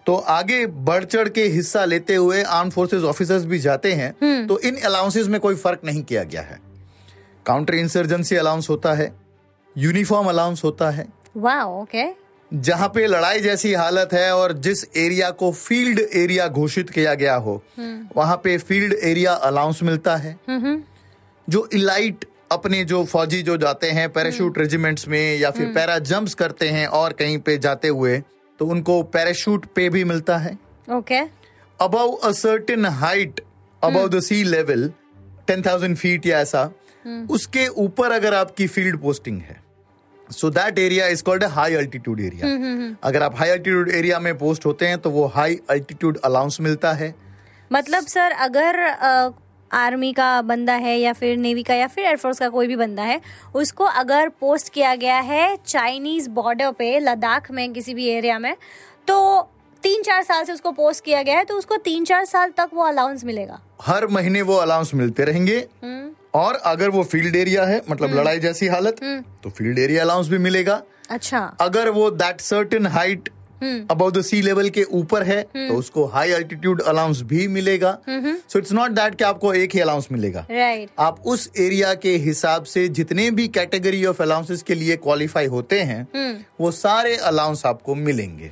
तो 0.07 0.15
आगे 0.31 0.67
बढ़ 0.67 1.05
चढ़ 1.05 1.29
के 1.29 1.45
हिस्सा 1.49 1.85
लेते 1.85 2.15
हुए 2.15 2.43
आर्म 2.43 2.71
फोर्सेज 2.71 3.05
ऑफिसर्स 3.05 3.45
भी 3.45 3.59
जाते 3.59 3.93
हैं। 3.93 4.47
तो 4.47 4.59
इन 4.61 4.77
अलाउंसेस 4.77 5.27
में 5.27 5.41
कोई 5.41 5.55
फ़र्क 5.57 5.81
नहीं 5.85 6.03
किया 6.03 6.23
गया 6.25 6.43
है। 6.43 6.59
काउंटर 7.47 7.75
इंसर्जेंसी 7.75 8.37
अलाउंस 8.37 8.71
होता 8.71 8.93
है। 8.93 9.13
यूनिफॉर्म 9.77 10.29
अलाउंस 10.29 10.65
होता 10.65 10.91
है। 10.91 11.07
वाओ 11.37 11.81
ओके 11.83 12.05
जहाँ 12.51 12.89
पे 12.89 13.07
लड़ाई 13.07 13.41
जैसी 13.41 13.73
हालत 13.75 14.13
है 14.13 14.31
और 14.37 14.53
जिस 14.59 14.85
एरिया 14.97 15.31
को 15.33 15.51
फ़ील्ड 15.53 16.01
एरिया 16.01 16.47
घोषित 16.49 16.91
किया 16.91 17.15
गया 17.15 17.35
हो 17.37 17.63
वहाँ 18.17 18.37
पे 18.45 18.57
फ़ील्ड 18.59 18.95
एरिया 18.95 19.33
अलाउंस 19.33 19.83
मिलता 19.83 20.17
है। 20.17 20.37
जो 21.49 21.69
इलाइट 21.75 22.25
अपने 22.53 22.85
जो 22.85 23.05
फौजी 23.05 23.43
जो 23.43 23.57
जाते 23.57 23.91
हैं 23.91 24.09
पैराशूट 24.13 24.59
रेजिमेंट्स 24.59 25.09
में 25.09 25.37
या 25.39 25.51
फिर 25.51 25.67
पैरा 25.75 25.99
जंप्स 25.99 26.35
करते 26.35 26.69
हैं 26.69 26.87
और 26.87 27.13
कहीं 27.13 27.39
पे 27.39 27.57
जाते 27.59 27.89
हुए 27.89 28.19
तो 28.61 28.67
उनको 28.67 29.03
पैराशूट 29.13 29.67
पे 29.67 29.89
भी 29.89 30.05
मिलता 30.05 30.37
है। 30.39 30.59
Okay 30.89 31.21
above 31.81 32.13
a 32.13 32.33
certain 32.33 32.87
height 32.87 33.41
above 33.83 34.09
the 34.09 34.21
sea 34.21 34.43
level 34.45 34.91
ten 35.47 35.63
thousand 35.63 35.97
feet 35.97 36.27
या 36.27 36.41
ऐसा 36.41 36.71
उसके 37.31 37.67
ऊपर 37.79 38.13
अगर 38.13 38.35
आपकी 38.35 38.67
फ़ील्ड 38.67 39.01
पोस्टिंग 39.01 39.41
है 39.41 39.61
so 40.31 40.51
that 40.51 40.79
area 40.79 41.07
is 41.09 41.23
called 41.23 41.45
high 41.51 41.75
altitude 41.75 42.21
area 42.21 42.97
अगर 43.05 43.23
आप 43.23 43.37
हाई 43.39 43.49
अल्टीट्यूड 43.49 43.91
एरिया 43.91 44.19
में 44.21 44.37
पोस्ट 44.39 44.67
होते 44.67 44.87
हैं 44.87 44.99
तो 44.99 45.11
वो 45.11 45.27
हाई 45.27 45.59
अल्टीट्यूड 45.71 46.19
अलाउंस 46.25 46.61
मिलता 46.61 46.93
है। 46.93 47.15
मतलब 47.71 48.07
सर 48.07 48.33
अगर 48.41 48.85
आर्मी 49.71 50.13
का 50.13 50.31
बंदा 50.43 50.75
है 50.75 50.97
या 50.99 51.13
फिर 51.13 51.37
नेवी 51.37 51.63
का 51.63 51.75
या 51.75 51.87
फिर 51.87 52.05
एयरफोर्स 52.05 52.39
का 52.39 52.49
कोई 52.49 52.67
भी 52.67 52.77
बंदा 52.77 53.03
है 53.03 53.21
उसको 53.55 53.85
अगर 53.85 54.29
पोस्ट 54.41 54.73
किया 54.73 54.95
गया 54.95 55.19
है 55.21 55.57
चाइनीज़ 55.67 56.29
बॉर्डर 56.31 56.71
पे 56.71 56.99
लद्दाख 57.01 57.51
में 57.51 57.73
किसी 57.73 57.95
भी 57.95 58.09
एरिया 58.09 58.39
में 58.39 58.55
तो 59.09 59.19
तीन 59.83 60.03
चार 60.03 60.23
साल 60.23 60.45
से 60.45 60.53
उसको 60.53 60.71
पोस्ट 60.73 61.05
किया 61.05 61.23
गया 61.23 61.37
है 61.39 61.45
तो 61.45 61.55
उसको 61.55 61.77
तीन 61.77 62.05
चार 62.05 62.25
साल 62.25 62.51
तक 62.51 62.71
वो 62.75 62.83
अलाउंस 62.83 63.25
मिलेगा। 63.25 63.61
हर 63.83 64.07
महीने 64.07 64.43
वो 64.43 64.57
अलाउंस 64.57 64.95
मिलते 64.95 65.25
रहेंगे। 65.25 65.59
और 66.35 66.55
अगर 66.67 66.89
वो 66.89 67.03
फ़ील्ड 67.05 67.37
एरिया 67.37 67.65
है 67.65 67.81
मतलब 67.91 68.15
लड़ाई 68.15 68.39
जैसी 68.39 68.67
हालत 68.69 69.01
तो 69.43 69.51
फ़ील्ड 69.51 69.79
एरिया 69.79 70.03
अलाउंस 70.03 70.29
भी 70.29 70.39
मिलेगा। 70.39 70.83
अच्छा। 71.11 71.39
अगर 71.61 71.89
वो 71.91 72.11
that 72.13 72.41
certain 72.41 72.87
height 72.89 73.29
about 73.63 74.15
the 74.15 74.21
sea 74.23 74.41
level 74.43 74.69
के 74.71 74.83
ऊपर 74.93 75.23
है 75.23 75.43
तो 75.45 75.75
उसको 75.75 76.05
हाई 76.09 76.31
अल्टीट्यूड 76.33 76.83
अलाउंस 76.83 77.21
भी 77.23 77.47
मिलेगा। 77.49 77.91
सो 78.09 78.59
इट्स 78.59 78.73
नॉट 78.73 78.91
दैट 78.91 79.15
कि 79.15 79.25
आपको 79.25 79.53
एक 79.55 79.75
ही 79.75 79.81
अलाउंस 79.81 80.09
मिलेगा। 80.13 80.47
राइट 80.51 80.91
आप 80.99 81.21
उस 81.27 81.51
एरिया 81.59 81.93
के 81.97 82.17
हिसाब 82.19 82.65
से 82.65 82.87
जितने 82.91 83.31
भी 83.31 83.49
कैटेगरी 83.51 84.05
ऑफ़ 84.07 84.23
अलाउंसेस 84.23 84.63
के 84.63 84.75
लिए 84.75 84.97
क्वालिफाई 84.99 85.47
होते 85.49 85.81
हैं 85.83 86.07
वो 86.61 86.71
सारे 86.73 87.17
अलाउंस 87.17 87.67
आपको 87.67 87.95
मिलेंगे। 87.97 88.51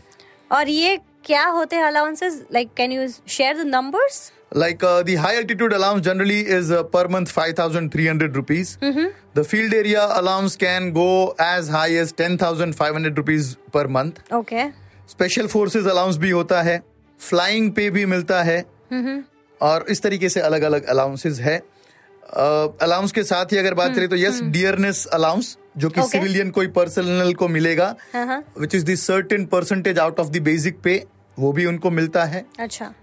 और 0.51 0.69
ये 0.69 0.99
क्या 1.29 1.45
होते 1.47 1.77
हैं 1.77 1.85
allowances 1.85 2.43
like 2.53 2.69
can 2.77 2.93
you 2.93 3.09
share 3.29 3.63
the 3.63 3.67
numbers 3.77 4.21
Like 4.61 4.83
uh, 4.83 5.03
the 5.07 5.15
high 5.23 5.33
altitude 5.39 5.73
allowance 5.79 6.05
generally 6.05 6.37
is 6.59 6.71
uh, 6.75 6.83
per 6.93 7.01
month 7.15 7.33
5,300 7.33 8.37
rupees. 8.37 8.71
The 9.35 9.43
field 9.49 9.75
area 9.79 10.05
allowance 10.21 10.55
can 10.63 10.87
go 10.95 11.09
as 11.47 11.69
high 11.75 11.91
as 12.03 12.15
10,500 12.21 13.19
rupees 13.21 13.51
per 13.75 13.83
month. 13.97 14.23
Okay 14.35 14.65
special 15.11 15.47
forces 15.47 15.87
allowance 15.87 16.17
भी 16.23 16.31
होता 16.31 16.63
है. 16.63 16.79
Flying 17.21 17.71
पे 17.73 17.89
भी 17.91 18.07
मिलता 18.07 18.43
है. 18.43 18.57
और 19.61 19.85
इस 19.91 20.03
तरीके 20.03 20.29
से 20.29 20.41
अलग 20.41 20.63
अलग 20.63 20.87
अलाउंसेस 20.95 21.41
है 21.41 21.59
अलाउंस 22.89 23.13
के 23.13 23.23
साथ 23.25 23.53
ही 23.53 23.59
अगर 23.59 23.75
बात 23.75 23.95
करें 23.95 24.09
तो 24.09 24.17
यस 24.17 24.41
डियरनेस 24.57 25.05
अलाउंस 25.13 25.57
जो 25.77 25.89
कि 25.89 26.01
Okay. 26.01 26.11
सिविलियन 26.13 26.51
कोई 26.51 26.67
पर्सनल 26.81 27.33
को 27.35 27.49
मिलेगा 27.49 27.95
which 28.17 28.75
is 28.75 28.85
the 28.85 28.95
certain 29.05 29.47
percentage 29.53 29.99
out 29.99 30.21
of 30.21 30.29
the 30.29 30.43
basic 30.43 30.81
pay 30.85 30.99
वो 31.39 31.53
भी 31.53 31.67
उनको 31.67 31.91
मिलता 31.91 32.25
है। 32.25 32.45
अच्छा। 32.61 32.95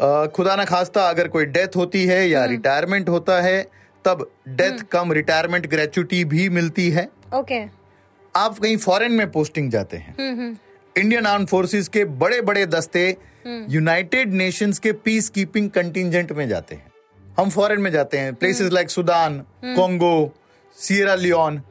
अ, 0.00 0.26
खुदा 0.26 0.56
ना 0.56 0.64
खास्ता 0.64 1.08
अगर 1.08 1.28
कोई 1.28 1.44
डेथ 1.44 1.76
होती 1.76 2.06
है 2.06 2.28
या 2.28 2.44
रिटायरमेंट 2.44 3.08
होता 3.08 3.40
है 3.40 3.70
तब 4.04 4.30
डेथ 4.48 4.82
कम 4.92 5.12
रिटायरमेंट 5.12 5.66
ग्रेचुटी 5.66 6.24
भी 6.24 6.48
मिलती 6.48 6.90
है। 6.90 7.08
ओके। 7.34 7.64
आप 8.36 8.58
कहीं 8.58 8.76
फॉरेन 8.76 9.12
में 9.12 9.30
पोस्टिंग 9.32 9.70
जाते 9.70 9.96
हैं। 9.96 10.14
इंडियन 10.98 11.26
आर्म 11.26 11.46
फोर्सेस 11.46 11.88
के 11.88 12.04
बड़े 12.04 12.40
बड़े 12.40 12.66
दस्ते 12.66 13.16
यूनाइटेड 13.46 14.32
नेशंस 14.32 14.78
के 14.78 14.92
पीस 14.92 15.28
कीपिंग 15.28 15.70
कंटिजेंट 15.70 16.32
में 16.32 16.48
जाते 16.48 16.74
हैं। 16.74 16.92
हम 17.38 17.50
फॉरेन 17.50 17.80
में 17.80 17.90
जाते 17.90 18.18
हैं। 18.18 18.34
Places 18.34 18.72
like 18.72 18.90
Sudan 18.90 19.38
Congo 19.64 20.34
Sierra 20.76 21.14
Leone 21.14 21.62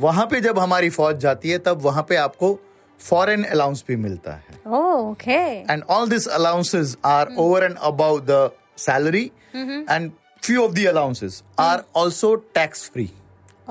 वहाँ 0.00 0.26
पे 0.26 0.40
जब 0.40 0.58
हमारी 0.58 0.90
फौज 0.90 1.16
जाती 1.16 1.50
है 1.50 1.58
तब 1.58 1.82
वहाँ 1.82 2.06
पे 2.08 2.16
आपको 2.16 2.58
फॉरेन 3.02 3.44
अलाउंस 3.44 3.84
भी 3.88 3.96
मिलता 3.96 4.32
है। 4.32 4.60
Okay 4.78 5.40
and 5.72 5.82
all 5.90 6.08
this 6.08 6.26
allowances 6.38 6.96
are 7.04 7.34
over 7.38 7.64
and 7.64 7.76
above 7.82 8.20
the 8.30 8.50
salary 8.78 9.24
and 9.54 10.10
few 10.42 10.64
of 10.64 10.72
the 10.72 10.86
allowances 10.88 11.42
are 11.60 11.84
also 11.96 12.34
tax 12.54 12.88
free 12.90 13.10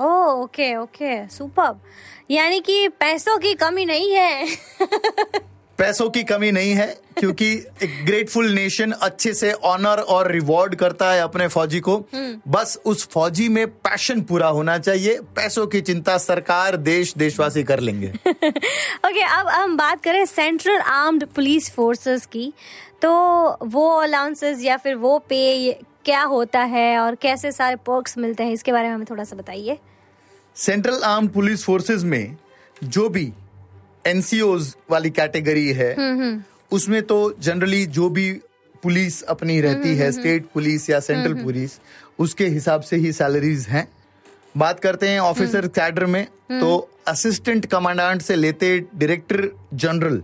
okay 0.00 0.74
okay 0.76 1.14
super 1.28 1.80
यानी 2.30 2.60
कि 2.60 2.88
पैसों 3.00 3.38
की 3.38 3.54
कमी 3.54 3.84
नहीं 3.84 4.10
है। 4.12 4.46
पैसों 5.82 6.10
की 6.10 6.22
कमी 6.24 6.52
नहीं 6.52 6.72
है 6.72 6.86
क्योंकि 7.18 7.52
एक 7.82 8.06
ग्रेटफुल 8.06 8.50
नेशन 8.50 8.90
अच्छे 8.90 9.34
से 9.34 9.52
ऑनर 9.52 10.00
और 10.00 10.30
रिवॉर्ड 10.32 10.74
करता 10.74 11.12
है 11.12 11.20
अपने 11.20 11.48
फौजी 11.48 11.80
को। 11.80 11.96
बस 12.48 12.78
उस 12.84 13.08
फौजी 13.08 13.48
में 13.48 13.66
पैशन 13.66 14.20
पूरा 14.20 14.48
होना 14.48 14.78
चाहिए। 14.78 15.18
पैसों 15.20 15.66
की 15.66 15.80
चिंता 15.80 16.18
सरकार 16.18 16.76
देश 16.76 17.14
देशवासी 17.16 17.64
कर 17.64 17.80
लेंगे। 17.80 18.08
ओके 18.08 18.50
okay, 19.08 19.26
अब 19.32 19.48
हम 19.48 19.76
बात 19.76 20.02
करें 20.02 20.24
सेंट्रल 20.26 20.78
आर्म्ड 20.78 21.26
पुलिस 21.26 21.70
फोर्सेस 21.74 22.26
की। 22.26 22.52
तो 23.02 23.12
वो 23.66 23.88
अलाउंसेस 23.98 24.64
या 24.64 24.76
फिर 24.76 24.94
वो 24.94 25.18
पे 25.18 25.72
क्या 26.04 26.22
होता 26.22 26.60
है 26.60 26.98
और 26.98 27.14
कैसे 27.14 27.52
सारे 27.52 27.76
पर्क्स 27.76 28.18
मिलते 28.18 28.42
हैं 28.42 28.52
इसके 28.52 28.72
बारे 28.72 28.88
में 28.88 28.94
हमें 28.94 29.06
थोड़ा 29.10 29.24
सा 29.24 29.36
बताइए। 29.36 29.78
सेंट्रल 30.56 31.02
आर्म 31.02 31.28
पुलिस 31.28 31.64
फोर्सेस 31.64 32.02
में 32.02 32.36
जो 32.84 33.08
भी 33.08 33.32
एनसीओज 34.06 34.74
वाली 34.90 35.10
कैटेगरी 35.10 35.68
है। 35.72 35.94
उसमें 36.72 37.02
तो 37.02 37.18
जनरली 37.40 37.84
जो 37.86 38.08
भी 38.10 38.30
पुलिस 38.82 39.22
अपनी 39.22 39.60
रहती 39.60 39.94
है 39.96 40.10
स्टेट 40.12 40.46
पुलिस 40.54 40.88
या 40.90 41.00
सेंट्रल 41.00 41.34
पुलिस 41.42 41.78
उसके 42.18 42.46
हिसाब 42.46 42.80
से 42.80 42.96
ही 42.96 43.12
सैलरीज 43.12 43.66
हैं। 43.68 43.86
बात 44.56 44.80
करते 44.80 45.08
हैं 45.08 45.20
ऑफिसर 45.20 45.66
कैडर 45.68 46.06
में 46.06 46.24
तो 46.50 46.76
असिस्टेंट 47.08 47.66
कमांडेंट 47.66 48.22
से 48.22 48.36
लेते 48.36 48.78
डायरेक्टर 48.78 49.48
जनरल 49.74 50.22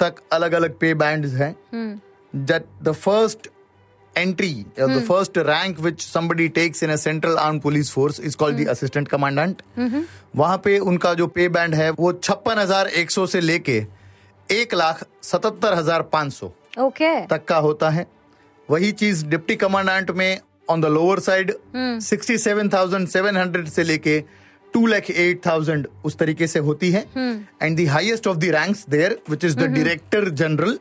तक 0.00 0.14
अलग 0.32 0.52
अलग 0.52 0.78
पे 0.78 0.94
बैंड 0.94 1.26
हैं 1.26 1.54
the 2.84 2.94
first 2.96 3.48
entry 4.16 4.64
uh, 4.78 4.86
the 4.88 5.00
first 5.02 5.36
rank 5.36 5.78
which 5.78 6.04
somebody 6.04 6.48
takes 6.48 6.82
in 6.82 6.90
a 6.90 6.98
central 6.98 7.38
armed 7.38 7.62
police 7.62 7.90
force 7.90 8.18
is 8.20 8.36
called 8.36 8.56
the 8.56 8.66
assistant 8.72 9.08
commandant. 9.08 9.62
वहाँ 10.36 10.58
पे 10.64 10.78
उनका 10.78 11.12
जो 11.14 11.26
पे 11.28 11.48
बैंड 11.48 11.74
है 11.74 11.90
वो 11.90 12.12
छप्पन 12.12 12.58
हज़ार 12.58 12.88
एक 13.02 13.10
सौ 13.10 13.26
से 13.26 13.40
लेके 13.40 13.76
एक 14.48 14.74
लाख 14.74 15.04
सतहत्तर 15.22 15.74
हज़ार 15.74 16.02
पाँच 16.12 16.32
सौ 16.32 16.52
तक 17.30 17.44
का 17.48 17.56
होता 17.68 17.90
है। 17.90 18.06
वही 18.68 18.90
चीज़ 18.92 19.24
डिप्टी 19.26 19.56
कमांडेंट 19.56 20.10
में 20.10 20.40
on 20.70 20.80
the 20.80 20.86
lower 20.96 21.20
side 21.20 21.52
sixty 21.76 22.38
seven 22.38 22.68
thousand 22.68 23.08
seven 23.08 23.36
hundred 23.36 23.68
से 23.68 23.82
लेके 23.82 24.20
टू 24.74 24.86
लैख 24.86 25.10
एट 25.10 25.40
थाउज़ेंड 25.46 25.86
उस 26.04 26.16
तरीके 26.18 26.46
से 26.46 26.58
होती 26.60 26.90
है। 26.90 27.00
And 27.62 27.76
the 27.78 27.88
highest 27.90 28.26
of 28.26 28.36
the 28.36 28.44
ranks 28.54 28.84
there 28.90 29.18
which 29.30 29.44
is 29.44 29.56
the 29.56 29.66
director 29.74 30.28
general 30.40 30.78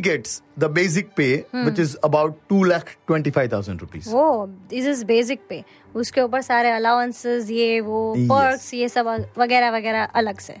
gets 0.00 0.42
the 0.58 0.64
basic 0.70 1.10
pay 1.16 1.26
which 1.54 1.78
is 1.80 1.96
about 2.04 2.38
two 2.48 2.62
lakh 2.64 2.96
twenty 3.06 3.30
five 3.30 3.50
thousand 3.52 3.80
rupees 3.80 4.08
वो 4.10 4.46
this 4.70 4.86
is 4.86 5.04
basic 5.04 5.40
pay 5.48 5.62
उसके 5.94 6.20
ऊपर 6.20 6.42
सारे 6.42 6.70
allowances 6.70 7.50
ये 7.50 7.80
वो 7.80 8.14
Yes. 8.16 8.28
पर्क्स 8.28 8.72
ये 8.74 8.88
सब 8.88 9.06
वगैरह 9.38 9.70
वगैरह 9.70 10.04
अलग 10.04 10.38
से। 10.38 10.56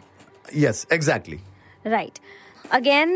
यस 0.56 0.86
एग्जैक्टली 0.92 1.38
राइट 1.86 2.18
अगेन 2.70 3.08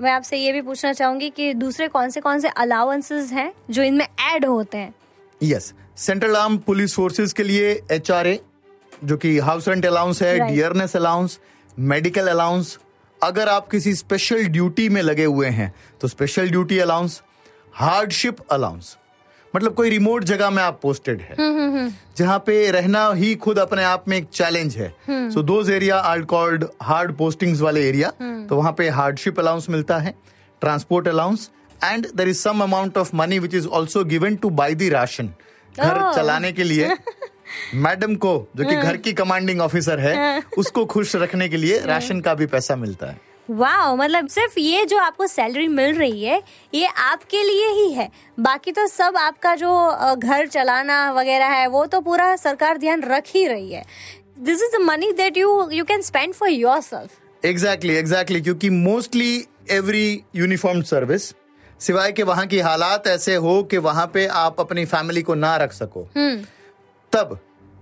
मैं 0.00 0.10
आपसे 0.10 0.36
ये 0.36 0.52
भी 0.52 0.60
पूछना 0.62 0.92
चाहूँगी 0.92 1.30
कि 1.30 1.52
दूसरे 1.54 1.88
कौन 1.88 2.10
से 2.10 2.20
कौन 2.20 2.40
से 2.40 2.48
अलाउंसेस 2.48 3.32
हैं 3.32 3.52
जो 3.70 3.82
इनमें 3.82 4.06
ऐड 4.34 4.44
होते 4.44 4.78
हैं? 4.78 4.94
Yes 5.40 5.72
central 5.96 6.36
armed 6.36 6.58
police 6.58 6.94
forces 6.94 7.32
के 7.32 7.42
लिए 7.42 7.70
एच 7.90 8.10
जो 9.04 9.16
कि 9.16 9.38
हाउस 9.38 9.68
रेंट 9.68 9.86
अलाउंस 9.86 10.22
है 10.22 10.38
डियरनेस 10.48 10.96
अलाउंस 10.96 11.38
मेडिकल 11.78 12.28
अलाउंस 12.28 12.78
अगर 13.22 13.48
आप 13.48 13.68
किसी 13.68 13.94
स्पेशल 13.94 14.44
ड्यूटी 14.44 14.88
में 14.88 15.02
लगे 15.02 15.24
हुए 15.24 15.48
हैं 15.48 15.72
तो 16.00 16.08
special 16.08 16.50
duty 16.50 16.78
allowance 16.78 17.22
hardship 17.74 18.36
allowance 18.50 18.96
मतलब 19.56 19.74
कोई 19.74 19.90
रिमोट 19.90 20.24
जगह 20.24 20.50
में 20.50 20.62
आप 20.62 20.78
पोस्टेड 20.82 21.20
है 21.20 21.36
जहाँ 22.18 22.38
पे 22.46 22.70
रहना 22.70 23.12
ही 23.12 23.34
खुद 23.34 23.58
अपने 23.58 23.84
आप 23.84 24.04
में 24.08 24.16
एक 24.16 24.28
चैलेंज 24.32 24.76
है। 24.76 24.94
So 25.08 25.42
those 25.42 25.70
area 25.70 25.98
are 25.98 26.22
called 26.32 26.64
hard 26.82 27.16
postings 27.16 27.60
वाले 27.60 27.88
एरिया 27.88 28.12
तो 28.48 28.56
वहाँ 28.56 28.72
पे 28.78 28.88
हार्डशिप 28.88 29.40
अलाउंस 29.40 29.68
मिलता 29.70 29.98
है 29.98 30.14
transport 30.60 31.08
allowance 31.08 31.50
and 31.84 32.06
there 32.16 32.28
is 32.28 32.38
some 32.38 32.62
amount 32.62 32.98
of 32.98 33.16
money 33.16 33.38
which 33.38 33.54
is 33.54 33.66
also 33.68 34.04
given 34.04 34.36
to 34.36 34.50
by 34.50 34.74
the 34.74 34.90
ration 34.92 35.32
घर 35.78 35.98
Oh. 36.02 36.14
चलाने 36.16 36.52
के 36.52 36.64
लिए। 36.64 36.88
मैडम 37.76 38.14
को 38.16 38.34
जो 38.56 38.64
कि 38.64 38.76
घर 38.76 38.96
की 38.96 39.12
कमांडिंग 39.14 39.60
ऑफिसर 39.60 40.00
है 40.00 40.42
उसको 40.58 40.84
खुश 40.86 41.16
रखने 41.16 41.48
के 41.48 41.56
लिए 41.56 41.78
राशन 41.86 42.20
का 42.20 42.34
भी 42.34 42.46
पैसा 42.48 42.76
मिलता 42.76 43.06
है। 43.06 43.28
वाह 43.48 43.94
मतलब 43.94 44.28
सिर्फ़ 44.28 44.58
ये 44.58 44.84
जो 44.84 44.98
आपको 44.98 45.26
सैलरी 45.26 45.66
मिल 45.68 45.94
रही 45.94 46.24
है 46.24 46.42
ये 46.74 46.86
आपके 46.86 47.42
लिए 47.42 47.68
ही 47.72 47.92
है। 47.92 48.08
बाकी 48.40 48.72
तो 48.72 48.86
सब 48.86 49.16
आपका 49.16 49.54
जो 49.54 49.72
घर 50.16 50.46
चलाना 50.48 51.00
वगैरह 51.12 51.46
है 51.48 51.66
वो 51.68 51.84
तो 51.86 52.00
पूरा 52.00 52.34
सरकार 52.38 52.78
ध्यान 52.78 53.02
रख 53.04 53.34
ही 53.34 53.46
रही 53.46 53.72
है। 53.72 53.84
This 54.38 54.62
is 54.62 54.76
the 54.76 54.80
money 54.82 55.10
that 55.12 55.36
you 55.36 55.68
you 55.72 55.84
can 55.84 56.02
spend 56.02 56.34
for 56.34 56.48
yourself 56.82 57.46
exactly 57.46 57.94
exactly 57.96 58.40
क्योंकि 58.40 58.70
मोस्टली 58.70 59.44
एवरी 59.70 60.22
यूनिफॉर्म 60.36 60.82
सर्विस 60.84 61.34
सिवाय 61.80 62.12
के 62.12 62.22
वहाँ 62.22 62.46
की 62.46 62.58
हालात 62.60 63.06
ऐसे 63.06 63.34
हो 63.34 63.62
कि 63.62 63.76
वहाँ 63.80 64.06
पे 64.14 64.26
आप 64.38 64.60
अपनी 64.60 64.84
फैमिली 64.86 65.22
को 65.22 65.34
ना 65.34 65.56
रख 65.56 65.72
सको। 65.72 66.06
तब 67.12 67.38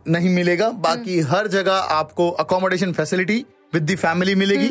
नहीं 0.06 0.35
मिलेगा। 0.35 0.68
बाकी 0.82 1.18
हर 1.23 1.47
जगह 1.49 1.73
आपको 1.94 2.28
accommodation 2.40 2.92
facility 2.92 3.44
with 3.75 3.82
the 3.85 3.97
family 3.97 4.35
मिलेगी। 4.37 4.70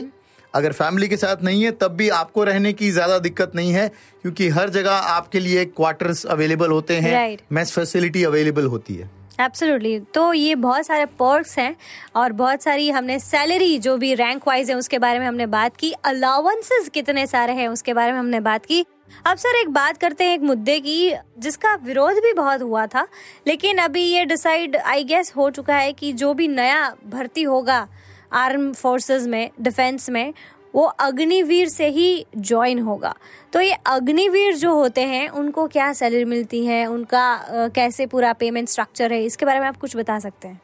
अगर 0.53 0.71
फैमिली 0.73 1.07
के 1.07 1.17
साथ 1.17 1.43
नहीं 1.43 1.63
है 1.63 1.71
तब 1.73 1.91
भी 1.91 2.07
आपको 2.11 2.43
रहने 2.43 2.71
की 2.73 2.89
ज़्यादा 2.91 3.17
दिक्कत 3.19 3.51
नहीं 3.55 3.73
है 3.73 3.87
क्योंकि 4.21 4.47
हर 4.49 4.69
जगह 4.69 4.91
आपके 4.91 5.39
लिए 5.39 5.65
क्वार्टर्स 5.67 6.25
अवेलेबल 6.27 6.71
होते 6.71 6.95
हैं। 6.95 7.13
Right. 7.13 7.43
मेस 7.51 7.71
फैसिलिटी 7.71 8.23
अवेलेबल 8.23 8.65
होती 8.67 8.95
है। 8.95 9.09
एब्सोल्युटली 9.41 9.99
तो 10.13 10.31
ये 10.33 10.55
बहुत 10.57 10.85
सारे 10.85 11.05
पर्क्स 11.19 11.57
हैं 11.59 11.75
और 12.15 12.31
बहुत 12.33 12.63
सारी 12.63 12.89
हमने 12.89 13.19
सैलरी 13.19 13.77
जो 13.79 13.97
भी 13.97 14.13
रैंक 14.15 14.47
वाइज 14.47 14.69
है 14.69 14.75
उसके 14.75 14.99
बारे 14.99 15.19
में 15.19 15.25
हमने 15.27 15.45
बात 15.47 15.75
की। 15.77 15.91
अलाउंसेस 16.05 16.89
कितने 16.89 17.25
सारे 17.27 17.53
हैं 17.53 17.67
उसके 17.67 17.93
बारे 17.93 18.11
में 18.11 18.19
हमने 18.19 18.39
बात 18.41 18.65
की। 18.65 18.85
अब 19.25 19.37
सर 19.37 19.55
एक 19.55 19.69
बात 19.69 19.97
करते 19.97 20.23
हैं 20.23 20.33
एक 20.33 20.41
मुद्दे 20.41 20.79
की 20.79 21.13
जिसका 21.39 21.73
विरोध 21.75 22.15
भी 22.15 22.33
बहुत 22.33 22.61
हुआ 22.61 22.85
था 22.87 23.07
लेकिन 23.47 23.77
अभी 23.77 24.03
ये 24.03 24.25
डिसाइड 24.25 24.75
आई 24.75 25.03
गेस 25.03 25.33
हो 25.37 25.49
चुका 25.49 25.75
है 25.75 25.93
कि 25.93 26.11
जो 26.13 26.33
भी 26.33 26.47
नया 26.47 26.89
भर्ती 27.05 27.43
होगा 27.43 27.87
आर्म 28.33 28.71
फोर्सेस 28.73 29.27
में 29.27 29.49
डिफेंस 29.61 30.09
में 30.09 30.33
वो 30.75 30.83
अग्निवीर 30.83 31.67
से 31.69 31.87
ही 31.87 32.25
ज्वाइन 32.37 32.79
होगा। 32.79 33.13
तो 33.53 33.61
ये 33.61 33.77
अग्निवीर 33.87 34.55
जो 34.55 34.73
होते 34.73 35.01
हैं 35.01 35.27
उनको 35.29 35.67
क्या 35.67 35.91
सैलरी 35.93 36.25
मिलती 36.25 36.65
है 36.65 36.85
उनका 36.85 37.39
कैसे 37.75 38.05
पूरा 38.05 38.33
पेमेंट 38.33 38.69
स्ट्रक्चर 38.69 39.13
है 39.13 39.23
इसके 39.25 39.45
बारे 39.45 39.59
में 39.59 39.67
आप 39.67 39.77
कुछ 39.77 39.95
बता 39.97 40.19
सकते 40.19 40.47
हैं। 40.47 40.59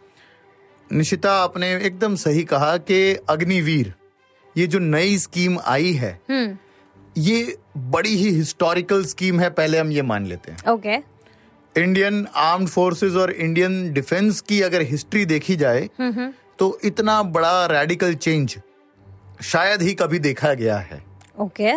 निशिता 0.91 1.31
आपने 1.33 1.73
एकदम 1.75 2.15
सही 2.15 2.43
कहा 2.43 2.75
कि 2.77 3.15
अग्निवीर 3.29 3.93
ये 4.55 4.67
जो 4.67 4.79
नई 4.79 5.17
स्कीम 5.17 5.57
आई 5.65 5.93
है 5.93 6.13
ये 7.17 7.57
बड़ी 7.77 8.15
ही 8.15 8.29
हिस्टोरिकल 8.29 9.03
स्कीम 9.05 9.39
है 9.39 9.49
पहले 9.49 9.77
हम 9.77 9.91
ये 9.91 10.01
मान 10.01 10.25
लेते 10.25 10.51
हैं। 10.51 10.71
ओके 10.71 10.95
इंडियन 11.75 12.25
आर्म्ड 12.35 12.69
फोर्सेस 12.69 13.13
और 13.13 13.31
इंडियन 13.31 13.91
डिफेंस 13.93 14.41
की 14.41 14.61
अगर 14.61 14.81
हिस्ट्री 14.81 15.25
देखी 15.25 15.55
जाए 15.55 15.89
तो 16.59 16.77
इतना 16.83 17.21
बड़ा 17.23 17.65
रेडिकल 17.65 18.13
चेंज 18.15 18.57
शायद 19.43 19.81
ही 19.81 19.93
कभी 19.93 20.19
देखा 20.19 20.53
गया 20.53 20.77
है। 20.77 21.01
ओके 21.39 21.73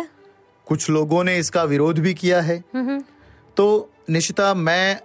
कुछ 0.67 0.89
लोगों 0.89 1.23
ने 1.23 1.37
इसका 1.37 1.63
विरोध 1.63 1.99
भी 1.99 2.13
किया 2.13 2.41
है। 2.41 2.63
तो 3.57 3.91
निशिता 4.09 4.53
मैं 4.53 4.99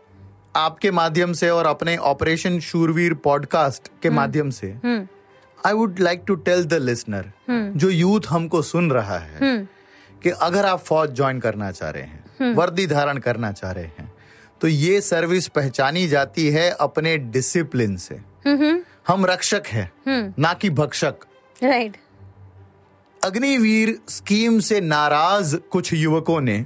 आपके 0.57 0.91
माध्यम 0.91 1.33
से 1.33 1.51
और 1.51 1.67
अपने 1.67 1.97
ऑपरेशन 1.97 2.59
शूरवीर 2.61 3.15
पॉडकास्ट 3.25 3.89
के 4.03 4.11
माध्यम 4.11 4.51
से 4.51 4.75
I 5.59 5.73
would 5.73 6.01
like 6.01 6.23
to 6.27 6.35
tell 6.47 6.65
the 6.65 6.83
listener 6.83 7.33
जो 7.77 7.91
यूथ 7.91 8.29
हमको 8.29 8.63
सुन 8.63 8.91
रहा 8.91 9.19
है 9.19 9.57
कि 10.23 10.31
अगर 10.31 10.67
आप 10.67 10.81
फौज 10.81 11.11
ज्वाइन 11.11 11.41
करना 11.41 11.71
चाह 11.71 11.91
रहे 11.91 12.03
हैं 12.03 12.55
वर्दी 12.55 12.87
धारण 12.87 13.19
करना 13.19 13.53
चाह 13.53 13.73
रहे 13.73 13.85
हैं 13.85 14.13
तो 14.61 14.69
ये 14.69 15.01
सर्विस 15.01 15.49
पहचानी 15.49 16.07
जाती 16.09 16.49
है 16.51 16.69
अपने 16.81 17.17
डिसिप्लिन 17.19 17.97
से। 17.97 18.21
हम 19.09 19.27
रक्षक 19.27 19.63
हैं 19.67 20.35
ना 20.39 20.53
कि 20.55 20.71
भक्षक। 20.71 21.25
राइट 21.63 21.97
अग्निवीर 23.21 23.99
स्कीम 24.09 24.59
से 24.61 24.81
नाराज़ 24.81 25.57
कुछ 25.57 25.93
युवकों 25.93 26.41
ने 26.41 26.65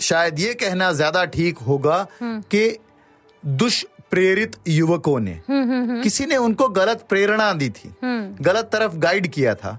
शायद 0.00 0.40
ये 0.40 0.54
कहना 0.54 0.92
ज़्यादा 0.92 1.24
ठीक 1.24 1.58
होगा 1.58 2.06
कि 2.22 2.78
दुष्प्रेरित 4.14 4.56
युवकों 4.68 5.18
ने 5.20 5.40
किसी 6.02 6.26
ने 6.26 6.36
उनको 6.36 6.68
गलत 6.68 7.04
प्रेरणा 7.08 7.52
दी 7.52 7.68
थी 7.70 7.90
गलत 8.40 8.68
तरफ़ 8.72 8.96
गाइड 8.96 9.26
किया 9.28 9.54
था। 9.54 9.78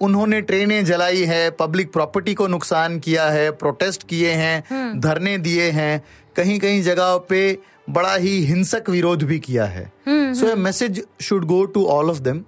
उन्होंने 0.00 0.40
ट्रेनें 0.40 0.84
जलाई 0.84 1.22
है 1.24 1.50
पब्लिक 1.50 1.92
प्रॉपर्टी 1.92 2.34
को 2.34 2.46
नुकसान 2.46 2.98
किया 2.98 3.28
है 3.30 3.50
प्रोटेस्ट 3.52 4.06
किए 4.08 4.32
हैं 4.32 4.98
धरने 5.00 5.36
दिए 5.38 5.70
हैं। 5.70 6.02
कहीं 6.36 6.58
कहीं 6.58 6.82
जगह 6.82 7.16
पे 7.28 7.58
बड़ा 7.90 8.14
ही 8.16 8.38
हिंसक 8.44 8.90
विरोध 8.90 9.22
भी 9.22 9.38
किया 9.38 9.64
है। 9.66 9.90
So 10.08 10.48
a 10.48 10.54
message 10.56 11.02
should 11.20 11.44
go 11.44 11.64
to 11.64 11.86
all 11.88 12.10
of 12.10 12.20
them 12.20 12.42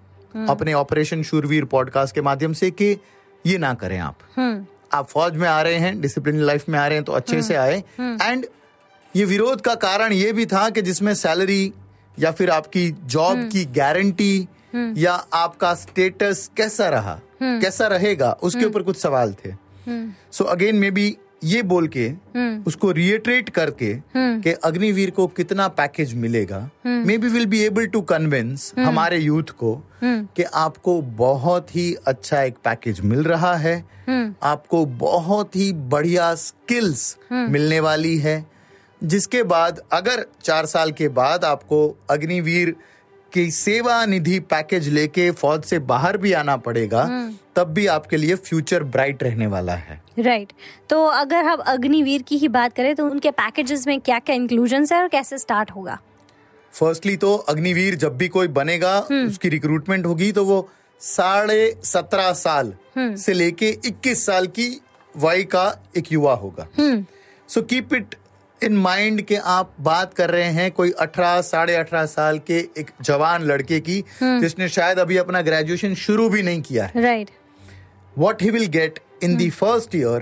अपने 0.49 0.73
ऑपरेशन 0.75 1.23
शूरवीर 1.23 1.65
पॉडकास्ट 1.65 2.15
के 2.15 2.23
माध्यम 2.23 2.53
से 2.53 2.71
कि 2.71 2.97
ये 3.45 3.59
ना 3.59 3.75
करें 3.75 3.99
आप। 4.01 4.19
आप 4.93 5.09
फौज 5.09 5.37
में 5.37 5.49
आ 5.49 5.61
रहे 5.63 5.79
हैं 5.79 6.01
डिसिप्लिन 6.01 6.41
लाइफ 6.41 6.69
में 6.69 6.79
आ 6.79 6.87
रहे 6.87 6.97
हैं 6.97 7.05
तो 7.05 7.13
अच्छे 7.13 7.43
से 7.43 7.55
आए। 7.55 7.83
एंड 8.01 8.47
ये 9.17 9.25
विरोध 9.25 9.61
का 9.61 9.75
कारण 9.75 10.13
ये 10.13 10.33
भी 10.33 10.47
था 10.47 10.71
कि 10.71 10.83
जिसमें 10.83 11.15
सैलरी 11.15 11.73
या 12.19 12.31
फिर 12.31 12.51
आपकी 12.51 12.91
जॉब 13.05 13.49
की 13.53 13.65
गारंटी 13.65 14.49
या 14.75 15.13
आपका 15.13 15.75
स्टेटस 15.75 16.51
कैसा 16.57 16.89
रहा 16.89 17.21
कैसा 17.43 17.87
रहेगा 17.87 18.33
उसके 18.33 18.65
ऊपर 18.65 18.83
कुछ 18.83 18.99
सवाल 18.99 19.35
थे। 19.35 19.51
सो 20.33 20.45
अगेन 20.45 20.77
मे 20.77 20.91
बी 20.91 21.17
ये 21.45 21.63
बोल 21.63 21.89
के 21.97 22.09
उसको 22.67 22.91
रिएट्रेट 22.91 23.49
करके 23.49 23.95
कि 24.17 24.53
अग्निवीर 24.53 25.11
को 25.11 25.27
कितना 25.27 25.69
पैकेज 25.69 26.15
मिलेगा 26.15 26.71
maybe 27.19 27.29
will 27.29 27.47
be 27.47 27.61
able 27.61 27.87
to 27.87 28.01
convince 28.03 28.73
हमारे 28.79 29.19
यूथ 29.19 29.43
को 29.43 29.83
कि 30.05 30.43
आपको 30.43 31.03
बहुत 31.03 31.77
ही 31.77 31.95
अच्छा 32.07 32.43
एक 32.43 32.55
पैकेज 32.55 33.01
मिल 33.01 33.23
रहा 33.23 33.55
है 33.55 33.77
आपको 34.43 34.87
बहुत 34.87 35.57
ही 35.57 35.73
बढ़िया 35.73 36.35
स्किल्स 36.35 37.17
मिलने 37.33 37.81
वाली 37.81 38.19
है 38.19 38.58
जिसके 39.05 39.43
बाद 39.43 39.81
अगर 39.93 40.25
चार 40.43 40.67
साल 40.67 40.93
के 40.93 41.09
बाद 41.09 41.45
आपको 41.45 41.97
अग्निवीर 42.11 42.75
की 43.33 43.51
सेवा 43.51 44.05
निधि 44.07 44.39
पैकेज 44.41 44.89
लेके 44.89 45.31
फौज 45.31 45.63
से 45.63 45.79
बाहर 45.79 46.17
भी 46.17 46.33
आना 46.33 46.57
पड़ेगा 46.57 47.05
तब 47.57 47.69
भी 47.69 47.87
आपके 47.87 48.17
लिए 48.17 48.35
फ्यूचर 48.35 48.85
ब्राइट 48.85 49.23
रहने 49.23 49.47
वाला 49.47 49.75
है। 49.75 50.03
Right 50.19 50.49
right. 50.49 50.89
तो 50.91 51.05
अगर 51.07 51.45
हम 51.45 51.59
अग्निवीर 51.67 52.23
की 52.23 52.37
ही 52.37 52.49
बात 52.49 52.73
करें 52.73 52.95
तो 52.95 53.07
उनके 53.07 53.31
पैकेजेस 53.31 53.87
में 53.87 54.01
क्या 54.01 54.19
क्या 54.19 54.37
इंक्लूजन 54.37 54.87
है 54.93 55.03
और 55.03 55.09
कैसे 55.09 55.39
स्टार्ट 55.39 55.71
होगा? 55.71 55.99
फर्स्टली 56.73 57.17
तो 57.17 57.35
अग्निवीर 57.49 57.95
जब 57.95 58.17
भी 58.17 58.29
कोई 58.29 58.49
बनेगा 58.49 58.99
उसकी 59.01 59.49
रिक्रूटमेंट 59.49 60.07
होगी 60.07 60.33
तो 60.33 60.45
वो 60.45 60.69
साढ़े 61.01 61.75
सत्रह 61.85 62.33
साल 62.33 62.75
से 62.99 63.33
लेके 63.33 63.69
इक्कीस 63.85 64.25
साल 64.27 64.47
की 64.47 64.81
वाई 65.17 65.45
का 65.45 65.83
एक 65.97 66.13
युवा 66.13 66.35
होगा। 66.35 66.69
So 67.49 67.63
keep 67.63 67.95
it 67.95 68.15
in 68.65 68.77
mind 68.77 69.23
कि 69.23 69.35
आप 69.57 69.75
बात 69.81 70.15
कर 70.15 70.31
रहे 70.31 70.51
हैं 70.53 70.71
कोई 70.73 70.91
अठारह 71.01 71.41
साढ़े 71.43 71.75
अठारह 71.77 72.07
साल 72.07 72.39
के 72.47 72.59
एक 72.79 72.91
जवान 73.03 73.43
लड़के 73.43 73.81
की 73.81 74.03
जिसने 74.23 74.69
शायद 74.69 74.99
अभी 74.99 75.17
अपना 75.17 75.43
ग्रेजुएशन 75.43 75.95
शुरू 76.05 76.29
भी 76.29 76.43
नहीं 76.43 76.63
किया 76.63 76.85
है। 76.85 77.03
Right 77.03 77.31
what 78.17 78.41
he 78.43 78.51
will 78.51 78.69
get 78.75 78.97
in 79.27 79.37
the 79.39 79.47
first 79.57 79.93
year 79.95 80.19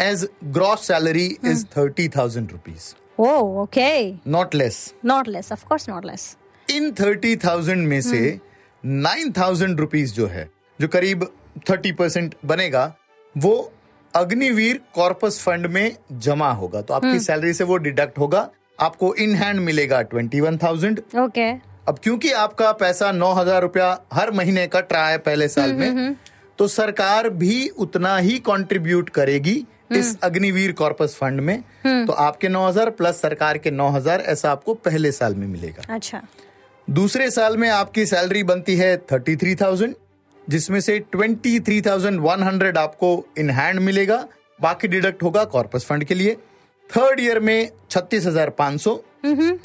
as 0.00 0.22
gross 0.54 0.86
salary 0.88 1.26
is 1.50 1.64
30,000 1.76 2.52
rupees, 2.54 2.94
oh 3.18 3.62
okay 3.62 4.12
not 4.36 4.54
less. 4.60 4.76
Not 5.04 5.28
less 5.28 5.52
of 5.52 5.64
course 5.68 5.88
not 5.88 6.04
less 6.04 6.36
in 6.68 6.90
30,000 7.00 7.86
में 7.86 8.00
से 8.02 8.38
नाइन 8.84 9.32
थाउज़ेंड 9.32 9.80
रुपीज़ 9.80 10.14
जो 10.14 10.26
है 10.26 10.48
जो 10.80 10.88
करीब 10.88 11.26
30 11.70 11.92
परसेंट 11.98 12.34
बनेगा 12.44 12.92
वो 13.34 13.54
अग्निवीर 14.14 14.80
कॉर्पस 14.94 15.40
फंड 15.40 15.66
में 15.66 15.96
जमा 16.12 16.50
होगा। 16.52 16.80
तो 16.80 16.94
आपकी 16.94 17.18
सैलरी 17.20 17.52
से 17.52 17.64
वो 17.64 17.76
डिडक्ट 17.78 18.18
होगा। 18.18 18.48
आपको 18.80 19.14
इन 19.16 19.34
हैंड 19.36 19.60
मिलेगा 19.60 20.02
21,000 20.04 20.98
ओके। 21.18 21.50
अब 21.88 21.98
क्योंकि 22.02 22.30
आपका 22.34 22.72
पैसा 22.74 23.10
नौ 23.12 23.32
हज़ार 23.32 23.62
रुपया 23.62 23.98
हर 24.12 24.30
महीने 24.30 24.66
कट 24.66 24.92
रहा 24.92 25.08
है 25.08 25.18
पहले 25.20 25.48
साल 25.48 25.72
में 25.72 26.14
तो 26.58 26.66
सरकार 26.68 27.28
भी 27.30 27.68
उतना 27.78 28.16
ही 28.18 28.38
कंट्रीब्यूट 28.46 29.08
करेगी 29.10 29.64
इस 29.92 30.16
अग्निवीर 30.22 30.72
कॉर्पस 30.72 31.16
फंड 31.20 31.40
में। 31.40 31.62
तो 32.06 32.12
आपके 32.14 32.48
नौ 32.48 32.66
हज़ार 32.66 32.90
प्लस 32.92 33.20
सरकार 33.22 33.58
के 33.58 33.70
नौ 33.70 33.88
हज़ार 33.90 34.20
ऐसा 34.22 34.50
आपको 34.50 34.74
पहले 34.76 35.12
साल 35.12 35.34
में 35.34 35.46
मिलेगा। 35.46 35.94
अच्छा। 35.94 36.22
दूसरे 36.88 37.30
साल 37.30 37.56
में 37.56 37.68
आपकी 37.68 38.06
सैलरी 38.06 38.42
बनती 38.44 38.76
है 38.76 38.96
थर्टी 39.12 39.36
थ्री 39.36 39.54
थाउज़ेंड 39.54 39.94
जिसमें 40.48 40.80
से 40.80 40.98
twenty 41.12 41.58
three 41.60 41.80
thousand 41.82 42.20
one 42.20 42.42
hundred 42.42 42.78
आपको 42.78 43.10
इन 43.38 43.50
हैंड 43.50 43.80
मिलेगा। 43.80 44.24
बाकी 44.60 44.88
डिडक्ट 44.88 45.22
होगा 45.22 45.44
कॉर्पस 45.46 45.84
फंड 45.84 46.04
के 46.04 46.14
लिए। 46.14 46.36
थर्ड 46.90 47.20
ईयर 47.20 47.40
में 47.40 47.70
छत्तीस 47.90 48.26
हज़ार 48.26 48.50
पाँच 48.52 48.80
सौ। 48.80 49.00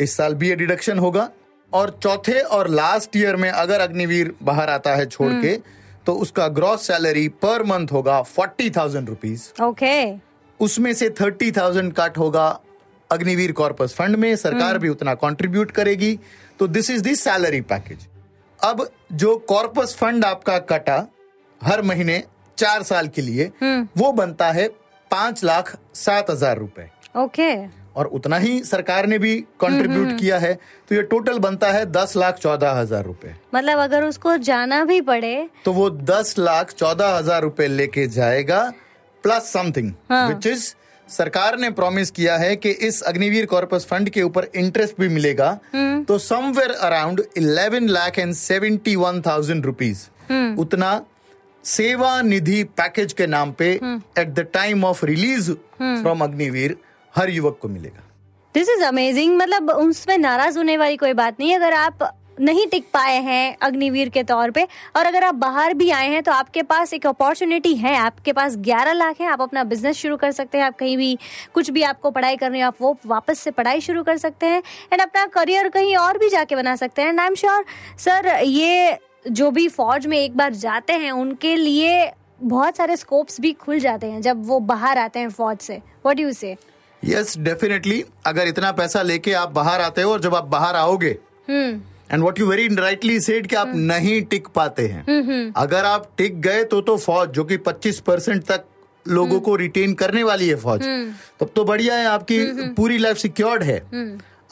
इस 0.01 0.15
साल 0.17 0.33
भी 0.35 0.49
ये 0.49 0.55
डिडक्शन 0.55 0.99
होगा। 0.99 1.29
और 1.71 1.97
चौथे 2.03 2.39
और 2.39 2.67
लास्ट 2.69 3.15
ईयर 3.17 3.35
में 3.35 3.49
अगर 3.49 3.79
अग्निवीर 3.81 4.33
बाहर 4.43 4.69
आता 4.69 4.95
है 4.95 5.05
छोड़ 5.05 5.31
के 5.33 5.57
तो 6.05 6.13
उसका 6.15 6.47
ग्रॉस 6.49 6.87
सैलरी 6.87 7.27
पर 7.41 7.63
मंथ 7.63 7.91
होगा 7.91 8.21
फोर्टी 8.23 8.69
थाउज़ेंड 8.69 9.09
रुपीज़ 9.09 9.47
ओके। 9.63 9.93
उसमें 10.59 10.93
से 10.93 11.09
थर्टी 11.11 11.51
थाउज़ेंड 11.51 11.93
कट 11.93 12.17
होगा 12.17 12.47
अग्निवीर 13.09 13.51
कॉर्पस 13.51 13.95
फंड 13.97 14.15
में। 14.15 14.35
सरकार 14.35 14.77
भी 14.77 14.89
उतना 14.89 15.13
कंट्रीब्यूट 15.17 15.71
करेगी। 15.71 16.17
तो 16.59 16.67
this 16.67 16.89
is 16.89 17.03
the 17.03 17.15
salary 17.17 17.61
package 17.63 18.07
अब 18.63 18.87
जो 19.13 19.35
कॉर्पस 19.47 19.95
फंड 19.99 20.25
आपका 20.25 20.57
कटा 20.67 21.05
हर 21.61 21.81
महीने 21.81 22.23
चार 22.57 22.83
साल 22.83 23.07
के 23.07 23.21
लिए 23.21 23.51
वो 23.97 24.11
बनता 24.13 24.51
है 24.51 24.67
पाँच 25.11 25.43
लाख 25.43 25.75
सात 25.95 26.29
हज़ार 26.29 26.57
रुपए। 26.57 26.89
ओके। 27.17 27.53
और 27.93 28.05
उतना 28.09 28.37
ही 28.37 28.63
सरकार 28.63 29.07
ने 29.07 29.17
भी 29.19 29.35
कंट्रीब्यूट 29.61 30.17
किया 30.19 30.37
है 30.39 30.53
तो 30.89 30.95
ये 30.95 31.01
टोटल 31.03 31.39
बनता 31.39 31.71
है 31.71 31.85
दस 31.87 32.15
लाख 32.17 32.37
चौदह 32.37 32.71
हज़ार 32.71 33.03
रूपए। 33.03 33.33
मतलब 33.55 33.79
अगर 33.79 34.03
उसको 34.03 34.35
जाना 34.39 34.83
भी 34.85 35.01
पड़े। 35.01 35.49
तो 35.65 35.73
वो 35.73 35.89
दस 35.89 36.33
लाख 36.39 36.71
चौदह 36.73 37.17
हज़ार 37.17 37.41
रूपए 37.41 37.67
लेके 37.67 38.07
जाएगा 38.09 38.61
प्लस 39.23 39.51
समथिंग 39.53 39.91
विच 40.11 40.47
इज़ 40.47 40.73
सरकार 41.09 41.57
ने 41.59 41.69
प्रॉमिस 41.71 42.11
किया 42.11 42.35
है 42.37 42.55
कि 42.55 42.69
इस 42.87 43.01
अग्निवीर 43.01 43.45
कॉर्पस 43.45 43.85
फंड 43.89 44.09
के 44.09 44.21
ऊपर 44.21 44.47
इंटरेस्ट 44.55 44.99
भी 44.99 45.07
मिलेगा। 45.09 45.51
तो 46.07 46.17
somewhere 46.19 46.71
around 46.71 47.23
eleven 47.37 47.87
lakh 47.89 48.19
and 48.19 48.33
seventy 48.35 48.95
one 48.95 49.21
thousand 49.21 49.65
rupees 49.65 50.05
उतना 50.59 51.01
सेवा 51.63 52.21
निधि 52.21 52.63
पैकेज 52.77 53.13
के 53.13 53.27
नाम 53.27 53.51
पे 53.51 53.69
at 53.73 54.27
the 54.29 54.47
time 54.53 54.83
of 54.85 55.05
release 55.05 55.51
from 55.51 56.23
Agniveer 56.23 56.75
हर 57.13 57.29
युवक 57.29 57.57
को 57.61 57.67
मिलेगा। 57.67 58.03
दिस 58.55 58.69
इज़ 58.69 58.83
अमेजिंग 58.83 59.37
मतलब 59.37 59.69
उसमें 59.69 60.17
नाराज़ 60.17 60.57
होने 60.57 60.77
वाली 60.77 60.97
कोई 60.97 61.13
बात 61.13 61.39
नहीं 61.39 61.55
अगर 61.55 61.73
आप 61.73 62.11
नहीं 62.37 62.65
टिक 62.67 62.85
पाए 62.93 63.17
हैं 63.21 63.55
अग्निवीर 63.61 64.09
के 64.09 64.23
तौर 64.23 64.51
पे। 64.51 64.63
और 64.97 65.05
अगर 65.05 65.23
आप 65.23 65.35
बाहर 65.35 65.73
भी 65.73 65.89
आए 65.91 66.09
हैं 66.09 66.21
तो 66.23 66.31
आपके 66.31 66.63
पास 66.63 66.93
एक 66.93 67.07
अपॉर्चुनिटी 67.07 67.73
है। 67.75 67.95
आपके 67.97 68.33
पास 68.33 68.55
11 68.59 68.93
लाख 68.93 69.21
है 69.21 69.27
आप 69.27 69.41
अपना 69.41 69.63
बिज़नेस 69.63 69.97
शुरू 69.97 70.17
कर 70.17 70.31
सकते 70.31 70.57
हैं। 70.57 70.65
आप 70.65 70.77
कहीं 70.77 70.97
भी 70.97 71.17
कुछ 71.53 71.69
भी 71.69 71.83
आपको 71.83 72.11
पढ़ाई 72.11 72.37
करनी 72.37 72.61
हो 72.61 72.67
आप 72.67 72.81
वो 72.81 72.97
वापस 73.05 73.39
से 73.39 73.51
पढ़ाई 73.51 73.81
शुरू 73.81 74.03
कर 74.03 74.17
सकते 74.17 74.45
हैं। 74.45 74.61
एंड 74.93 75.01
अपना 75.01 75.25
करियर 75.35 75.69
कहीं 75.69 75.95
और 75.97 76.17
भी 76.17 76.29
जाके 76.29 76.55
बना 76.55 76.75
सकते 76.75 77.01
हैं। 77.01 77.09
And 77.09 77.19
I 77.19 77.27
am 77.27 77.35
sure 77.35 77.65
sir 77.99 78.27
ये 78.37 78.97
जो 79.27 79.51
भी 79.51 79.67
फौज 79.69 80.07
में 80.07 80.17
एक 80.17 80.37
बार 80.37 80.53
जाते 80.55 80.93
हैं 80.95 81.11
उनके 81.11 81.55
लिए 81.55 82.11
बहुत 82.43 82.77
सारे 82.77 82.95
स्कोप्स 82.97 83.39
भी 83.41 83.51
खुल 83.53 83.79
जाते 83.79 84.07
हैं 84.07 84.21
जब 84.21 84.45
वो 84.47 84.59
बाहर 84.61 84.97
आते 84.97 85.19
हैं 85.19 85.29
फौज 85.31 85.57
से। 85.57 85.75
What 85.75 86.19
you 86.19 86.31
say 86.33 86.55
yes 87.03 87.37
definitely 87.39 88.03
अगर 88.25 88.47
इतना 88.47 88.71
पैसा 88.71 89.01
लेके 89.01 89.33
आप 89.35 89.51
बाहर 89.51 89.81
आते 89.81 90.01
हो 90.01 90.11
और 90.11 90.21
जब 90.21 90.35
आप 90.35 90.45
बाहर 90.47 90.75
आओगे 90.75 91.17
and 92.13 92.21
what 92.21 92.39
you 92.39 92.47
very 92.47 92.67
rightly 92.75 93.19
said 93.19 93.47
कि 93.47 93.55
आप 93.55 93.71
नहीं 93.75 94.21
टिक 94.21 94.47
पाते 94.55 94.87
हैं। 94.87 95.51
अगर 95.57 95.85
आप 95.85 96.09
टिक 96.17 96.41
गए 96.41 96.63
तो 96.63 96.81
तो 96.81 96.97
फौज 96.97 97.29
जो 97.29 97.43
कि 97.43 97.57
25 97.59 97.99
परसेंट 97.99 98.43
तक 98.43 98.65
लोगों 99.05 99.39
को 99.39 99.55
रिटेन 99.55 99.93
करने 99.93 100.23
वाली 100.23 100.47
है 100.47 100.55
फौज। 100.55 100.83
तब 101.39 101.49
तो 101.55 101.63
बढ़िया 101.65 101.95
है 101.95 102.05
आपकी 102.05 102.39
पूरी 102.73 102.97
लाइफ 102.97 103.17
सिक्योर्ड 103.17 103.63
है। 103.63 103.77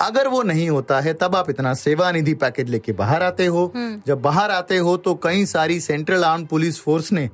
अगर 0.01 0.27
वो 0.27 0.41
नहीं 0.43 0.69
होता 0.69 0.99
है 0.99 1.13
तब 1.13 1.35
आप 1.35 1.49
इतना 1.49 1.73
सेवा 1.73 2.11
निधि 2.11 2.33
पैकेज 2.33 2.69
लेके 2.69 2.91
बाहर 2.93 3.23
आते 3.23 3.45
हो। 3.45 3.71
जब 4.07 4.21
बाहर 4.21 4.51
आते 4.51 4.77
हो 4.77 4.97
तो 4.97 5.13
कई 5.23 5.45
सारी 5.45 5.79
सेंट्रल 5.79 6.23
आर्म 6.23 6.45
पुलिस 6.45 6.79
फोर्स 6.81 7.11
ने 7.11 7.29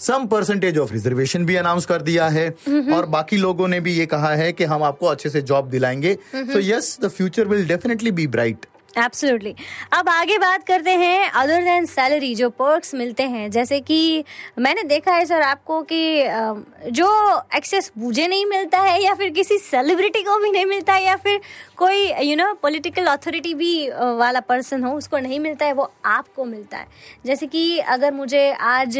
सम 0.00 0.26
परसेंटेज 0.26 0.78
ऑफ़ 0.78 0.92
रिजर्वेशन 0.92 1.44
भी 1.46 1.56
अनाउंस 1.56 1.86
कर 1.86 2.02
दिया 2.02 2.28
है। 2.28 2.48
और 2.94 3.06
बाकी 3.06 3.36
लोगों 3.36 3.68
ने 3.68 3.80
भी 3.80 3.92
ये 3.92 4.06
कहा 4.06 4.34
है 4.34 4.52
कि 4.52 4.64
हम 4.64 4.82
आपको 4.82 5.06
अच्छे 5.06 5.30
से 5.30 5.42
job 5.42 5.70
दिलाएँगे। 5.70 6.14
So 6.36 6.60
yes 6.60 6.98
the 7.02 7.08
future 7.08 7.48
will 7.48 7.66
definitely 7.68 8.10
be 8.10 8.26
bright 8.26 8.66
absolutely 8.98 9.54
अब 9.92 10.08
आगे 10.08 10.38
बात 10.38 10.66
करते 10.66 10.90
हैं 10.96 11.30
अदर 11.30 11.62
देन 11.64 11.84
सैलरी 11.86 12.34
जो 12.34 12.48
पर्क्स 12.52 12.94
मिलते 12.94 13.22
हैं, 13.24 13.50
जैसे 13.50 13.80
कि 13.80 14.24
मैंने 14.58 14.82
देखा 14.84 15.12
है 15.12 15.24
सर 15.26 15.42
आपको 15.42 15.80
कि 15.82 16.90
जो 16.90 17.08
एक्सेस 17.56 17.90
मुझे 17.98 18.26
नहीं 18.26 18.46
मिलता 18.46 18.78
है 18.80 19.02
या 19.02 19.14
फिर 19.14 19.30
किसी 19.30 19.58
सेलिब्रिटी 19.60 20.22
को 20.22 20.38
भी 20.38 20.50
नहीं 20.50 20.66
मिलता 20.66 20.92
है 20.92 21.04
या 21.04 21.16
फिर 21.16 21.40
कोई 21.76 22.12
यू 22.22 22.36
नो 22.36 22.52
पॉलिटिकल 22.62 23.06
अथॉरिटी 23.06 23.54
भी 23.54 23.88
वाला 23.90 24.40
पर्सन 24.42 24.84
हो, 24.84 24.92
उसको 24.92 25.18
नहीं 25.18 25.40
मिलता 25.40 25.66
है, 25.66 25.72
वो 25.72 25.90
आपको 26.06 26.44
मिलता 26.44 26.78
है। 26.78 26.86
जैसे 27.26 27.46
कि 27.46 27.78
अगर 27.78 28.12
मुझे 28.12 28.50
आज 28.52 28.96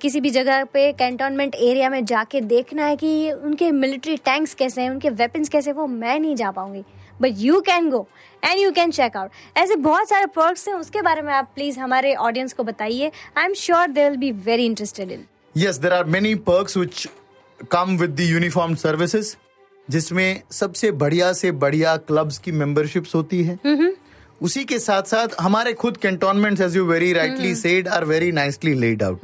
किसी 0.00 0.20
भी 0.20 0.30
जगह 0.30 0.64
पे 0.64 0.92
कैंटोनमेंट 0.94 1.54
एरिया 1.54 1.90
में 1.90 2.04
जाके 2.04 2.40
देखना 2.42 2.84
है 2.84 2.96
कि 2.96 3.30
उनके 3.32 3.70
मिलिट्री 3.72 4.16
टैंक्स 4.18 4.54
कैसे 4.54 4.82
हैं, 4.82 4.90
उनके 4.90 5.10
वेपन्स 5.10 5.48
कैसे 5.48 5.72
वो 5.72 5.86
मैं 5.86 6.18
नहीं 6.20 6.36
जा 6.36 6.50
पाऊँगी। 6.50 6.84
But 7.20 7.34
you 7.38 7.60
can 7.60 7.88
go 7.90 8.06
and 8.46 8.60
you 8.60 8.70
can 8.72 8.90
check 8.90 9.16
out 9.16 9.30
ऐसे 9.56 9.76
बहुत 9.76 10.08
सारे 10.08 10.26
प्रोडक्ट्स 10.26 10.68
हैं 10.68 10.74
उसके 10.74 11.02
बारे 11.02 11.22
में 11.22 11.32
आप 11.34 11.50
प्लीज़ 11.54 11.78
हमारे 11.78 12.14
ऑडियंस 12.14 12.52
को 12.52 12.64
बताइए. 12.64 13.10
I 13.36 13.44
am 13.44 13.54
sure 13.54 13.86
they 13.88 14.08
will 14.08 14.18
be 14.18 14.30
very 14.32 14.66
interested 14.66 15.10
in 15.10 15.24
Yes, 15.54 15.78
there 15.82 15.92
are 15.96 16.06
many 16.12 16.30
perks 16.46 16.74
which 16.76 17.06
come 17.74 17.92
with 18.00 18.16
the 18.16 18.24
uniformed 18.30 18.80
services, 18.80 19.36
जिसमें 19.90 20.42
सबसे 20.52 20.90
बढ़िया 21.02 21.32
से 21.32 21.52
बढ़िया 21.52 21.96
क्लब्स 22.08 22.38
की 22.38 22.52
मेंबरशिप्स 22.52 23.14
होती 23.14 23.42
है। 23.44 23.58
उसी 24.42 24.64
के 24.64 24.78
साथ 24.78 25.02
साथ 25.02 25.28
हमारे 25.40 25.72
खुद 25.72 25.96
cantonment 25.96 26.60
as 26.60 26.76
you 26.76 26.84
very 26.84 27.12
rightly 27.12 27.54
said 27.54 27.88
are 27.88 28.04
very 28.04 28.30
nicely 28.32 28.74
laid 28.74 29.02
out 29.02 29.20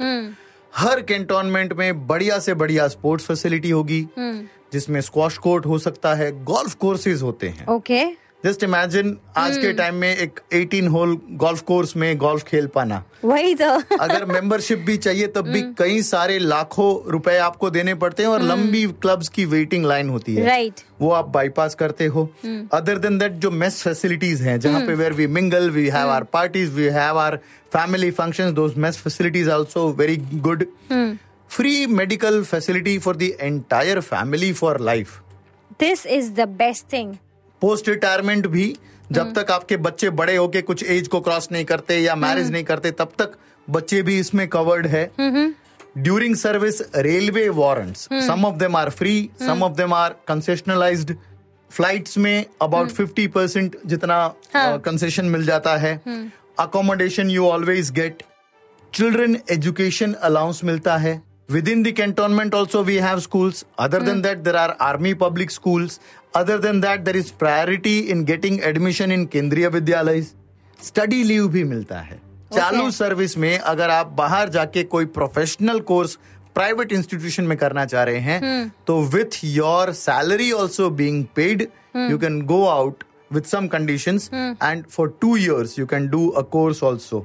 her 0.77 1.01
cantonment 1.01 1.73
में 1.73 2.07
बढ़िया 2.07 2.39
से 2.39 2.53
बढ़िया 2.53 2.87
स्पोर्ट्स 2.87 3.25
फैसिलिटी 3.25 3.69
होगी 3.69 4.05
जिसमें 4.17 4.99
स्क्वाश 5.01 5.37
कोर्ट 5.37 5.65
हो 5.65 5.77
सकता 5.79 6.13
है 6.13 6.31
गोल्फ 6.43 6.73
कोर्सेज 6.75 7.21
होते 7.21 7.49
हैं। 7.49 7.67
ओके 7.67 8.03
जस्ट 8.45 8.63
इमेजिन 8.63 9.15
आज 9.37 9.57
के 9.57 9.71
टाइम 9.73 9.95
में 9.95 10.15
एक 10.15 10.39
18 10.53 10.87
होल 10.91 11.15
गोल्फ 11.41 11.61
कोर्स 11.61 11.95
में 11.97 12.17
गोल्फ 12.17 12.43
खेल 12.43 12.65
पाना। 12.67 13.03
वही 13.25 13.53
तो। 13.55 13.69
अगर 13.97 14.25
मेंबरशिप 14.33 14.79
भी 14.79 14.97
चाहिए 14.97 15.27
तब 15.27 15.47
भी 15.47 15.61
कई 15.77 16.01
सारे 16.01 16.37
लाखों 16.39 17.11
रुपए 17.11 17.37
आपको 17.37 17.69
देने 17.69 17.93
पड़ते 17.95 18.23
हैं 18.23 18.29
और 18.29 18.41
लंबी 18.41 18.85
क्लब्स 19.01 19.29
की 19.29 19.45
वेटिंग 19.45 19.85
लाइन 19.85 20.09
होती 20.09 20.35
है। 20.35 20.45
राइट 20.45 20.81
वो 21.01 21.11
आप 21.11 21.29
बाईपास 21.29 21.75
करते 21.75 22.05
हो। 22.05 22.29
अदर 22.73 22.97
देन 22.97 23.17
दैट 23.19 23.39
जो 23.39 23.51
मेस 23.53 23.81
फैसिलिटीज़ 23.83 24.43
हैं 24.43 24.59
जहाँ 24.59 24.81
पे 24.81 24.93
where 24.93 25.13
we 25.13 25.27
mingle 25.29 25.69
we 25.69 25.87
have 25.87 26.09
our 26.09 26.23
parties 26.33 26.71
we 26.71 26.83
have 26.85 27.19
our 27.19 27.39
family 27.73 28.11
functions 28.11 28.53
those 28.53 28.77
mess 28.77 28.97
facilities 28.97 29.49
also 29.51 29.89
very 29.97 30.17
good 30.41 30.65
free 31.49 31.85
medical 31.95 32.43
facility 32.45 32.97
for 32.99 33.15
the 33.15 33.35
entire 33.41 33.99
family 34.03 34.53
for 34.53 34.81
life 34.81 35.19
this 35.79 36.05
is 36.07 36.31
the 36.33 36.47
best 36.57 36.93
thing 36.93 37.15
post 37.63 37.89
retirement 37.89 38.47
भी 38.47 38.65
जब 39.11 39.33
तक 39.33 39.51
आपके 39.51 39.75
बच्चे 39.79 40.09
बड़े 40.11 40.35
होके 40.35 40.61
कुछ 40.61 40.83
as 40.83 41.07
को 41.07 41.19
cross 41.21 41.47
नहीं 41.51 41.65
करते 41.65 41.97
या 41.99 42.15
मैरिज 42.17 42.51
नहीं 42.51 42.63
करते 42.63 42.91
तब 42.91 43.11
तक 43.19 43.37
बच्चे 43.67 44.01
भी 44.01 44.19
इसमें 44.19 44.47
कवर्ड 44.47 44.87
है। 44.87 45.03
During 45.97 46.35
service 46.35 46.81
railway 46.95 47.47
warrants 47.51 48.07
some 48.27 48.45
of 48.45 48.55
them 48.57 48.75
are 48.75 48.89
free 48.91 49.29
some 49.39 49.63
of 49.63 49.73
them 49.73 49.93
are 49.93 50.15
concessionalized 50.27 51.15
flights 51.69 52.17
में 52.17 52.45
अबाउट 52.61 52.89
फिफ्टी 52.91 53.27
परसेंट 53.29 53.77
जितना 53.85 54.17
कंसेशन 54.55 55.25
मिल 55.25 55.45
जाता 55.45 55.75
है। 55.77 55.99
Accommodation 56.59 57.29
you 57.29 57.47
always 57.47 57.91
get 57.91 58.23
children 58.93 59.37
education 59.51 60.13
allowance 60.23 60.63
मिलता 60.63 60.97
है। 60.97 61.21
Within 61.67 61.83
the 61.83 61.91
cantonment 61.97 62.55
also 62.55 62.83
we 62.83 62.95
have 62.97 63.19
schools 63.19 63.65
other 63.79 64.01
than 64.01 64.21
that 64.21 64.37
there 64.43 64.55
are 64.55 64.75
army 64.81 65.13
public 65.23 65.51
schools 65.51 65.99
other 66.35 66.59
than 66.59 66.81
that 66.81 66.99
there 66.99 67.17
is 67.17 67.31
priority 67.39 67.97
in 67.99 68.23
getting 68.25 68.59
admission 68.63 69.11
in 69.11 69.25
Kendriya 69.33 69.67
Vidyalaya 69.69 70.21
study 70.79 71.23
leave 71.23 71.47
भी 71.47 71.63
मिलता 71.63 71.99
है 72.01 72.21
चालू 72.53 72.89
service 72.91 73.37
में 73.37 73.57
अगर 73.57 73.89
आप 73.89 74.07
बाहर 74.17 74.49
जाके 74.49 74.83
कोई 74.95 75.05
प्रोफेशनल 75.17 75.79
कोर्स 75.91 76.17
प्राइवेट 76.55 76.91
इंस्टीट्यूशन 76.93 77.43
में 77.43 77.57
करना 77.57 77.85
चाह 77.85 78.03
रहे 78.03 78.19
हैं 78.21 78.71
तो 78.87 79.01
with 79.13 79.39
your 79.43 79.91
salary 79.99 80.51
also 80.51 80.89
being 81.01 81.23
paid 81.35 81.67
you 82.09 82.17
can 82.17 82.41
go 82.45 82.63
out 82.67 83.03
with 83.31 83.47
some 83.47 83.67
conditions 83.69 84.29
and 84.61 84.83
for 84.87 85.05
two 85.21 85.35
years 85.37 85.77
you 85.77 85.85
can 85.85 86.09
do 86.09 86.25
a 86.33 86.43
course 86.55 86.81
also. 86.89 87.21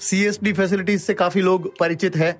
CSD 0.00 0.52
facilities 0.52 1.02
से 1.02 1.14
काफ़ी 1.14 1.40
लोग 1.42 1.72
परिचित 1.78 2.16
है 2.16 2.30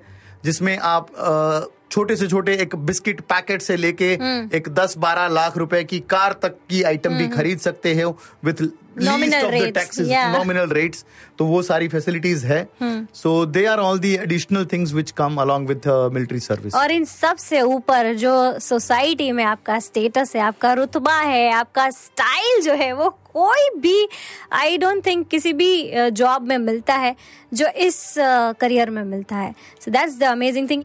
जिसमें 0.43 0.77
आप 0.77 1.69
छोटे 1.91 2.15
से 2.15 2.27
छोटे 2.27 2.53
एक 2.53 2.75
बिस्किट 2.75 3.21
पैकेट 3.21 3.61
से 3.61 3.75
लेके 3.77 4.11
एक 4.57 4.67
10-12 4.69 5.29
लाख 5.31 5.57
रुपए 5.57 5.83
की 5.83 5.99
कार 5.99 6.33
तक 6.41 6.55
की 6.69 6.81
आइटम 6.83 7.13
भी 7.13 7.27
खरीद 7.27 7.59
सकते 7.59 7.93
हो 8.01 8.17
with 8.45 8.61
least 8.61 9.35
of 9.35 9.53
the 9.53 9.71
taxes 9.73 10.07
nominal 10.09 10.69
rates 10.69 11.05
तो 11.39 11.45
वो 11.45 11.61
सारी 11.61 11.87
फैसिलिटीज़ 11.87 12.45
है। 12.45 12.67
So 13.15 13.45
they 13.45 13.65
are 13.65 13.79
all 13.79 13.99
the 13.99 14.13
additional 14.15 14.65
things 14.65 14.93
which 14.93 15.11
come 15.11 15.35
along 15.41 15.67
with 15.67 15.87
military 16.13 16.39
service 16.39 16.75
और 16.75 16.91
इन 16.91 17.05
सबसे 17.05 17.61
ऊपर 17.61 18.13
जो 18.15 18.59
सोसाइटी 18.59 19.31
में 19.31 19.43
आपका 19.43 19.79
स्टेटस 19.79 20.35
है 20.35 20.41
आपका 20.41 20.73
रुतबा 20.73 21.15
है 21.15 21.51
आपका 21.51 21.89
स्टाइल 21.89 22.61
जो 22.61 22.73
है 22.73 22.91
वो 22.93 23.09
कोई 23.35 23.69
भी 23.79 24.07
आई 24.53 24.77
डोंट 24.77 25.05
थिंक 25.05 25.27
किसी 25.27 25.53
भी 25.53 26.09
जॉब 26.11 26.47
में 26.47 26.57
मिलता 26.57 26.95
है 26.95 27.15
जो 27.53 27.67
इस 27.67 28.13
करियर 28.61 28.89
में 28.89 29.03
मिलता 29.03 29.35
है। 29.35 29.53
So 29.81 29.91
that's 29.91 30.17
the 30.19 30.23
amazing 30.25 30.69
thing 30.69 30.83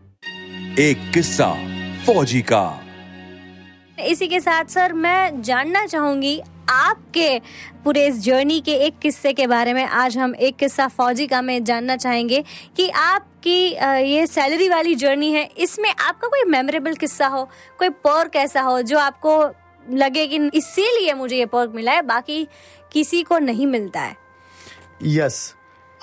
एक 0.80 1.11
किस्सा 1.14 1.52
फौजी 2.07 2.40
का। 2.42 2.80
इसी 4.00 4.26
के 4.28 4.40
साथ 4.40 4.64
सर 4.64 4.92
मैं 4.92 5.42
जानना 5.42 5.85
चाहूँगी 5.87 6.40
आपके 6.70 7.38
पूरे 7.85 8.07
इस 8.07 8.18
जर्नी 8.20 8.61
के 8.61 8.72
एक 8.87 8.98
किस्से 8.98 9.33
के 9.33 9.46
बारे 9.46 9.72
में। 9.74 9.85
आज 9.85 10.16
हम 10.18 10.35
एक 10.37 10.57
किस्सा 10.57 10.87
फौजी 10.88 11.26
का 11.26 11.40
में 11.42 11.64
जानना 11.64 11.96
चाहेंगे 11.96 12.42
कि 12.76 12.88
आपकी 12.88 13.59
ये 14.11 14.26
सैलरी 14.26 14.68
वाली 14.68 14.94
जर्नी 14.94 15.30
है 15.33 15.48
इसमें 15.59 15.90
आपका 15.90 16.28
कोई 16.28 16.50
मेमोरेबल 16.50 16.94
किस्सा 16.94 17.26
हो 17.26 17.44
कोई 17.78 17.88
पर्क 18.07 18.37
ऐसा 18.37 18.61
हो 18.62 18.80
जो 18.83 18.98
आपको 18.98 19.37
लगे 19.92 20.27
कि 20.27 20.37
इसीलिए 20.55 21.14
मुझे 21.14 21.37
ये 21.37 21.47
पर्क 21.47 21.73
मिला 21.75 21.92
है 21.92 22.03
बाकी 22.03 22.47
किसी 22.92 23.23
को 23.23 23.38
नहीं 23.38 23.66
मिलता 23.66 24.01
है। 24.01 24.16
Yes 25.03 25.55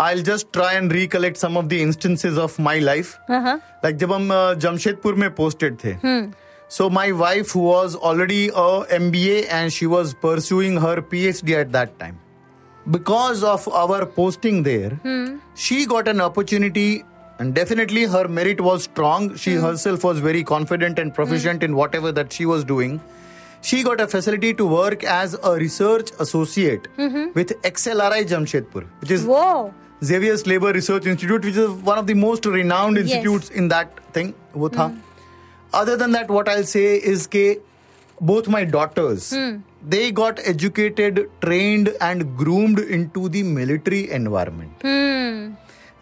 I 0.01 0.21
just 0.21 0.47
try 0.53 0.75
and 0.75 0.91
recollect 0.93 1.37
some 1.37 1.57
of 1.57 1.65
the 1.65 1.73
instances 1.73 2.37
of 2.37 2.61
my 2.61 2.79
life 2.79 3.15
like 3.31 3.95
जब 3.97 4.13
हम 4.13 4.29
जमशेदपुर 4.59 5.15
में 5.15 5.29
पोस्टेड 5.35 5.77
थे। 5.83 5.95
So 6.69 6.89
my 6.89 7.11
wife 7.11 7.55
was 7.55 7.95
already 7.95 8.43
M 8.95 9.11
B 9.11 9.27
and 9.27 9.69
she 9.71 9.85
was 9.85 10.13
pursuing 10.23 10.79
her 10.79 11.01
P 11.11 11.25
H 11.27 11.43
D 11.45 11.53
at 11.53 11.67
that 11.67 11.89
time 11.99 12.17
because 12.85 13.45
of 13.45 13.69
our 13.69 14.03
posting 14.17 14.63
there 14.63 14.99
she 15.67 15.85
got 15.85 16.07
an 16.07 16.19
opportunity 16.19 17.01
and 17.41 17.55
definitely 17.57 18.01
her 18.13 18.27
merit 18.37 18.59
was 18.65 18.83
strong. 18.85 19.27
She 19.43 19.51
herself 19.61 20.03
was 20.07 20.19
very 20.25 20.41
confident 20.49 20.99
and 21.03 21.13
proficient 21.13 21.63
in 21.67 21.77
whatever 21.77 22.11
that 22.17 22.35
she 22.37 22.45
was 22.49 22.65
doing. 22.71 22.99
She 23.69 23.83
got 23.83 24.01
a 24.01 24.07
facility 24.07 24.53
to 24.61 24.65
work 24.65 25.03
as 25.15 25.33
a 25.49 25.53
research 25.63 26.11
associate 26.25 26.87
mm-hmm. 26.97 27.25
with 27.39 27.53
xlri 27.71 28.21
jamshedpur 28.33 28.83
which 29.03 29.11
is 29.17 29.25
वो 29.35 29.45
Xavier's 30.03 30.43
Labor 30.47 30.69
Research 30.75 31.05
Institute, 31.05 31.43
which 31.45 31.57
is 31.63 31.69
one 31.87 31.99
of 32.01 32.07
the 32.07 32.13
most 32.19 32.45
renowned 32.53 32.97
institutes 32.97 33.49
Yes. 33.51 33.57
in 33.59 33.67
that 33.73 33.99
thing. 34.13 34.31
वो 34.57 34.69
था. 34.75 34.85
Other 35.79 35.95
than 35.95 36.15
that, 36.17 36.31
what 36.35 36.49
I'll 36.53 36.69
say 36.71 36.85
is 37.11 37.27
के 37.35 37.43
both 38.31 38.47
my 38.55 38.63
daughters, 38.77 39.27
Mm. 39.41 39.53
they 39.93 40.01
got 40.21 40.41
educated, 40.53 41.21
trained, 41.45 41.91
and 42.07 42.25
groomed 42.41 42.81
into 42.97 43.27
the 43.35 43.43
military 43.59 44.01
environment. 44.19 44.83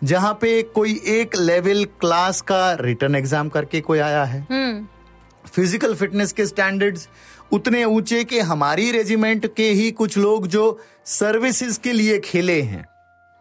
जहाँ 0.04 0.34
पे 0.42 0.62
कोई 0.76 0.94
एक 1.20 1.36
level 1.36 1.84
class 2.02 2.42
का 2.52 2.62
return 2.82 3.16
exam 3.16 3.50
करके 3.56 3.82
कोई 3.88 4.00
आया 4.00 4.24
है 4.34 4.40
फ़िज़िकल 5.46 5.94
फिटनेस 5.96 6.32
के 6.32 6.46
स्टैंडर्ड्स 6.46 7.08
उतने 7.54 7.84
ऊँचे 7.86 8.24
कि 8.24 8.40
हमारी 8.40 8.92
रेजिमेंट 8.92 9.46
के 9.56 9.70
ही 9.72 9.92
कुछ 9.92 10.18
लोग 10.18 10.48
जो 10.48 10.80
सर्विसेज़ 11.06 11.80
के 11.80 11.94
लिए 11.94 12.20
खेले 12.20 12.62
हैं। 12.62 12.86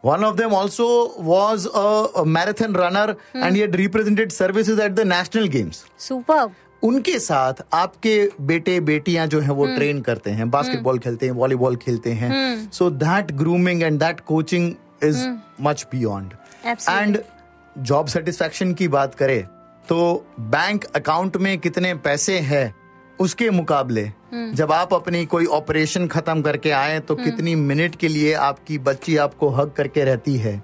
One 0.04 0.24
of 0.24 0.36
them 0.36 0.52
also 0.54 0.86
was 1.20 1.66
a 1.68 2.22
marathon 2.26 2.74
runner 2.74 3.14
and 3.36 3.56
he 3.56 3.64
represented 3.66 4.32
services 4.32 4.80
at 4.80 4.92
the 4.92 5.06
national 5.06 5.48
games 5.48 5.84
super 5.98 6.48
उनके 6.82 7.18
साथ 7.18 7.62
आपके 7.74 8.14
बेटे 8.40 8.78
बेटियाँ 8.80 9.26
जो 9.26 9.40
हैं 9.40 9.50
वो 9.50 9.66
ट्रेन 9.66 10.00
करते 10.00 10.30
हैं 10.30 10.48
बास्केटबॉल 10.50 10.98
खेलते 10.98 11.26
हैं 11.26 11.32
वॉलीबॉल 11.32 11.76
खेलते 11.76 12.12
हैं। 12.12 12.70
So 12.72 12.90
that 12.90 13.32
grooming 13.32 13.82
and 13.82 13.98
that 14.00 14.20
coaching 14.26 14.72
is 15.04 15.26
much 15.60 15.86
beyond 15.92 16.32
and 16.66 17.18
job 17.78 18.06
satisfaction 18.06 18.72
की 18.74 18.88
बात 18.88 19.14
करें 19.14 19.42
तो 19.88 20.26
बैंक 20.40 20.84
अकाउंट 20.84 21.36
में 21.36 21.58
कितने 21.58 21.94
पैसे 21.94 22.38
हैं 22.38 22.74
उसके 23.20 23.50
मुकाबले 23.50 24.10
जब 24.54 24.72
आप 24.72 24.94
अपनी 24.94 25.24
कोई 25.26 25.46
ऑपरेशन 25.46 26.06
खत्म 26.06 26.42
करके 26.42 26.70
आए 26.70 26.98
तो 27.00 27.14
कितनी 27.14 27.54
मिनट 27.54 27.96
के 27.96 28.08
लिए 28.08 28.32
आपकी 28.32 28.78
बच्ची 28.78 29.16
आपको 29.16 29.48
हक 29.48 29.74
करके 29.76 30.04
रहती 30.04 30.36
है? 30.36 30.62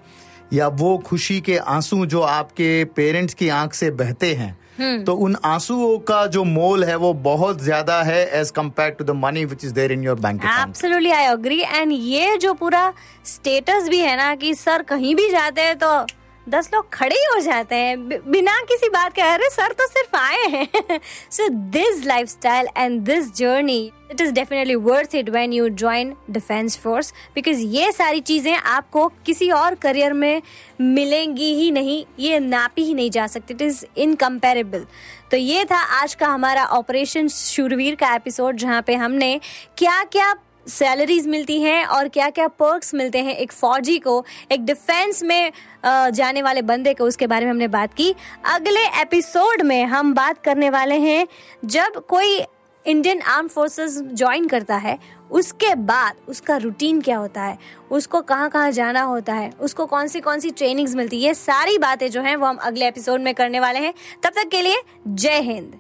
या 0.53 0.69
वो 0.69 0.97
खुशी 0.99 1.41
के 1.41 1.57
आँसू 1.57 2.07
जो 2.07 2.21
आपके 2.21 2.85
पेरेंट्स 2.85 3.35
की 3.35 3.49
आँख 3.49 3.75
से 3.75 3.91
बहते 3.91 4.35
हैं 4.35 5.05
तो 5.05 5.15
उन 5.15 5.37
आंसुओं 5.45 5.99
का 5.99 6.27
जो 6.27 6.45
मोल 6.45 6.85
है 6.85 6.97
वो 6.97 7.13
बहुत 7.13 7.63
ज़्यादा 7.63 8.03
है 8.03 8.41
as 8.41 8.51
compare 8.51 8.91
to 8.91 9.05
the 9.05 9.11
money 9.11 9.45
which 9.45 9.65
is 9.65 9.73
there 9.73 9.93
in 9.93 10.05
your 10.05 10.21
bank 10.21 10.45
absolutely 10.45 11.11
I 11.11 11.25
agree 11.25 11.61
and 11.61 11.93
ये 11.93 12.37
जो 12.37 12.55
पूरा 12.55 12.93
स्टेटस 13.25 13.89
भी 13.89 13.99
है 13.99 14.17
ना 14.17 14.35
कि 14.35 14.55
सर 14.55 14.83
कहीं 14.83 15.15
भी 15.15 15.29
जाते 15.31 15.61
हैं 15.61 15.77
तो 15.79 16.07
दस 16.49 16.69
लोग 16.75 16.89
खड़े 16.93 17.15
ही 17.17 17.25
हो 17.25 17.39
जाते 17.41 17.77
हैं। 17.77 18.09
बिना 18.31 18.59
किसी 18.69 18.89
बात 18.89 19.13
के, 19.13 19.23
अरे 19.23 19.49
सर 19.51 19.73
तो 19.73 19.87
सिर्फ़ 19.87 20.17
आए 20.17 20.47
हैं। 20.49 21.01
So 21.31 21.49
this 21.49 22.05
life 22.07 22.29
style 22.29 22.69
and 22.77 23.01
this 23.03 23.35
journey 23.37 23.93
it 24.11 24.21
is 24.21 24.33
definitely 24.33 24.75
worth 24.75 25.15
it 25.15 25.29
when 25.31 25.53
you 25.53 25.69
join 25.71 26.15
defence 26.31 26.77
force 26.79 27.13
because 27.35 27.61
ये 27.61 27.91
सारी 27.93 28.21
चीज़ें 28.23 28.55
आपको 28.55 29.07
किसी 29.27 29.51
और 29.53 29.75
करियर 29.75 30.13
में 30.13 30.43
मिलेंगी 30.81 31.53
ही 31.55 31.71
नहीं, 31.71 32.05
ये 32.19 32.39
नापी 32.41 32.83
ही 32.83 32.95
नहीं 32.95 33.11
जा 33.11 33.27
सकती। 33.27 33.55
इट 33.55 33.63
इज़ 33.63 33.85
इनकम्पेरेबल 33.97 34.87
तो 35.31 35.37
ये 35.37 35.65
था 35.65 35.79
आज 35.95 36.15
का 36.15 36.27
हमारा 36.29 36.65
ऑपरेशन 36.67 37.29
शूरवीर 37.29 37.95
का 37.95 38.15
एपिसोड 38.15 38.57
जहाँ 38.57 38.83
पे 38.83 38.95
हमने 38.95 39.39
क्या 39.79 40.03
क्या 40.05 40.33
सैलरीज 40.67 41.27
मिलती 41.27 41.61
हैं 41.63 41.85
और 41.87 42.09
क्या 42.09 42.29
क्या 42.31 42.49
पर्क्स 42.49 42.95
मिलते 42.95 43.19
हैं 43.19 43.37
एक 43.37 43.53
फौजी 43.53 43.99
को, 43.99 44.25
एक 44.53 44.65
डिफेंस 44.65 45.23
में 45.23 45.53
जाने 45.85 46.43
वाले 46.43 46.63
बंदे 46.63 46.95
को 46.95 47.05
उसके 47.05 47.27
बारे 47.27 47.45
में 47.45 47.51
हमने 47.51 47.69
बात 47.69 47.95
की। 47.95 48.15
अगले 48.45 48.87
एपिसोड 49.01 49.63
में 49.63 49.85
हम 49.85 50.15
बात 50.15 50.43
करने 50.45 50.71
वाले 50.71 50.99
हैं, 51.01 51.27
जब 51.65 52.05
कोई 52.09 52.45
इंडियन 52.85 53.21
आर्म 53.23 53.47
फोर्सेस 53.49 53.99
ज्वाइन 54.05 54.49
करता 54.49 54.77
है, 54.77 54.99
उसके 55.31 55.75
बाद 55.75 56.17
उसका 56.29 56.57
रूटीन 56.57 57.01
क्या 57.01 57.17
होता 57.17 57.43
है, 57.43 57.59
उसको 57.91 58.21
कहाँ 58.23 58.49
कहाँ 58.51 58.71
जाना 58.73 59.03
होता 59.03 59.35
है, 59.35 59.51
उसको 59.61 59.87
कौन 59.87 60.09
सी 60.09 60.21
कौन 60.21 60.41
सी 60.41 60.51
ट्रेनिंग्स 60.51 60.95
मिलती 60.95 61.17
है, 61.17 61.27
ये 61.27 61.35
सारी 61.35 61.79
बातें 61.79 62.11
जो 62.11 62.23
हैं 62.23 62.37
वो 62.37 62.47
हम 62.47 62.57
अगले 62.57 62.89
एपिसोड 62.89 63.21
में 63.21 63.35
करने 63.35 63.61
वाले 63.61 63.79
हैं। 63.79 63.95
तब 64.23 64.31
तक 64.37 64.49
के 64.49 64.63
लिए 64.63 64.83
जय 65.07 65.41
हिंद। 65.43 65.73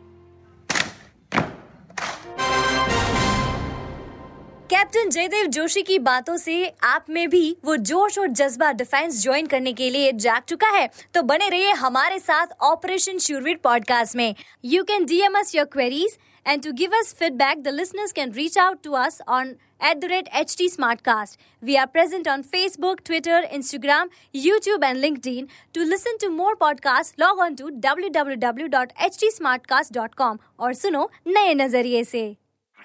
कैप्टन 4.75 5.11
जयदेव 5.11 5.47
जोशी 5.47 5.83
की 5.83 5.99
बातों 5.99 6.37
से 6.37 6.73
आप 6.85 7.07
में 7.11 7.29
भी 7.31 7.57
वो 7.65 7.77
जोश 7.89 8.19
और 8.19 8.29
जज्बा 8.29 8.71
डिफेंस 8.73 9.23
ज्वाइन 9.23 9.47
करने 9.47 9.73
के 9.73 9.91
लिए 9.91 10.13
जाग 10.15 10.43
चुका 10.49 10.69
है 10.77 10.89
तो 11.15 11.23
बने 11.23 11.49
रहिए 11.49 11.73
हमारे 11.83 12.19
साथ 12.19 12.47
ऑपरेशन 12.69 13.19
शूरवीर 13.27 13.61
पॉडकास्ट 13.65 14.17
में 14.17 14.35
you 14.65 14.83
can 14.85 15.05
DM 15.07 15.39
us 15.39 15.55
your 15.55 15.65
queries 15.73 16.17
and 16.47 16.63
to 16.65 16.73
give 16.73 16.97
us 16.99 17.15
feedback 17.19 17.63
the 17.63 17.69
listeners 17.75 18.13
can 18.13 18.33
reach 18.33 18.59
out 18.59 18.83
to 18.85 18.93
us 19.03 19.21
on 19.29 19.55
at 19.91 19.99
the 19.99 20.05
rate 20.13 20.29
H 20.35 20.57
D 20.59 20.69
smartcast 21.01 21.39
we 21.63 21.77
are 21.77 21.83
at 21.83 21.87
the 21.87 21.89
rate 21.89 21.89
HT 21.89 21.89
Smartcast. 21.89 21.89
We 21.89 21.89
are 21.89 21.89
present 21.89 22.29
on 22.29 22.45
Facebook, 22.45 23.05
Twitter, 23.05 23.45
Instagram, 23.55 24.09
YouTube, 24.35 24.85
and 24.85 25.01
LinkedIn. 25.01 25.49
To 25.75 25.85
listen 25.87 26.19
to 26.21 26.31
more 26.35 26.57
podcasts, 26.59 27.15
log 27.19 27.41
on 27.41 27.57
to 27.57 27.65
www.htsmartcast.com 27.83 30.39
और 30.61 30.75
सुनो 30.75 31.11
नए 31.29 31.55
नज़रिए 31.57 32.05
से 32.07 32.44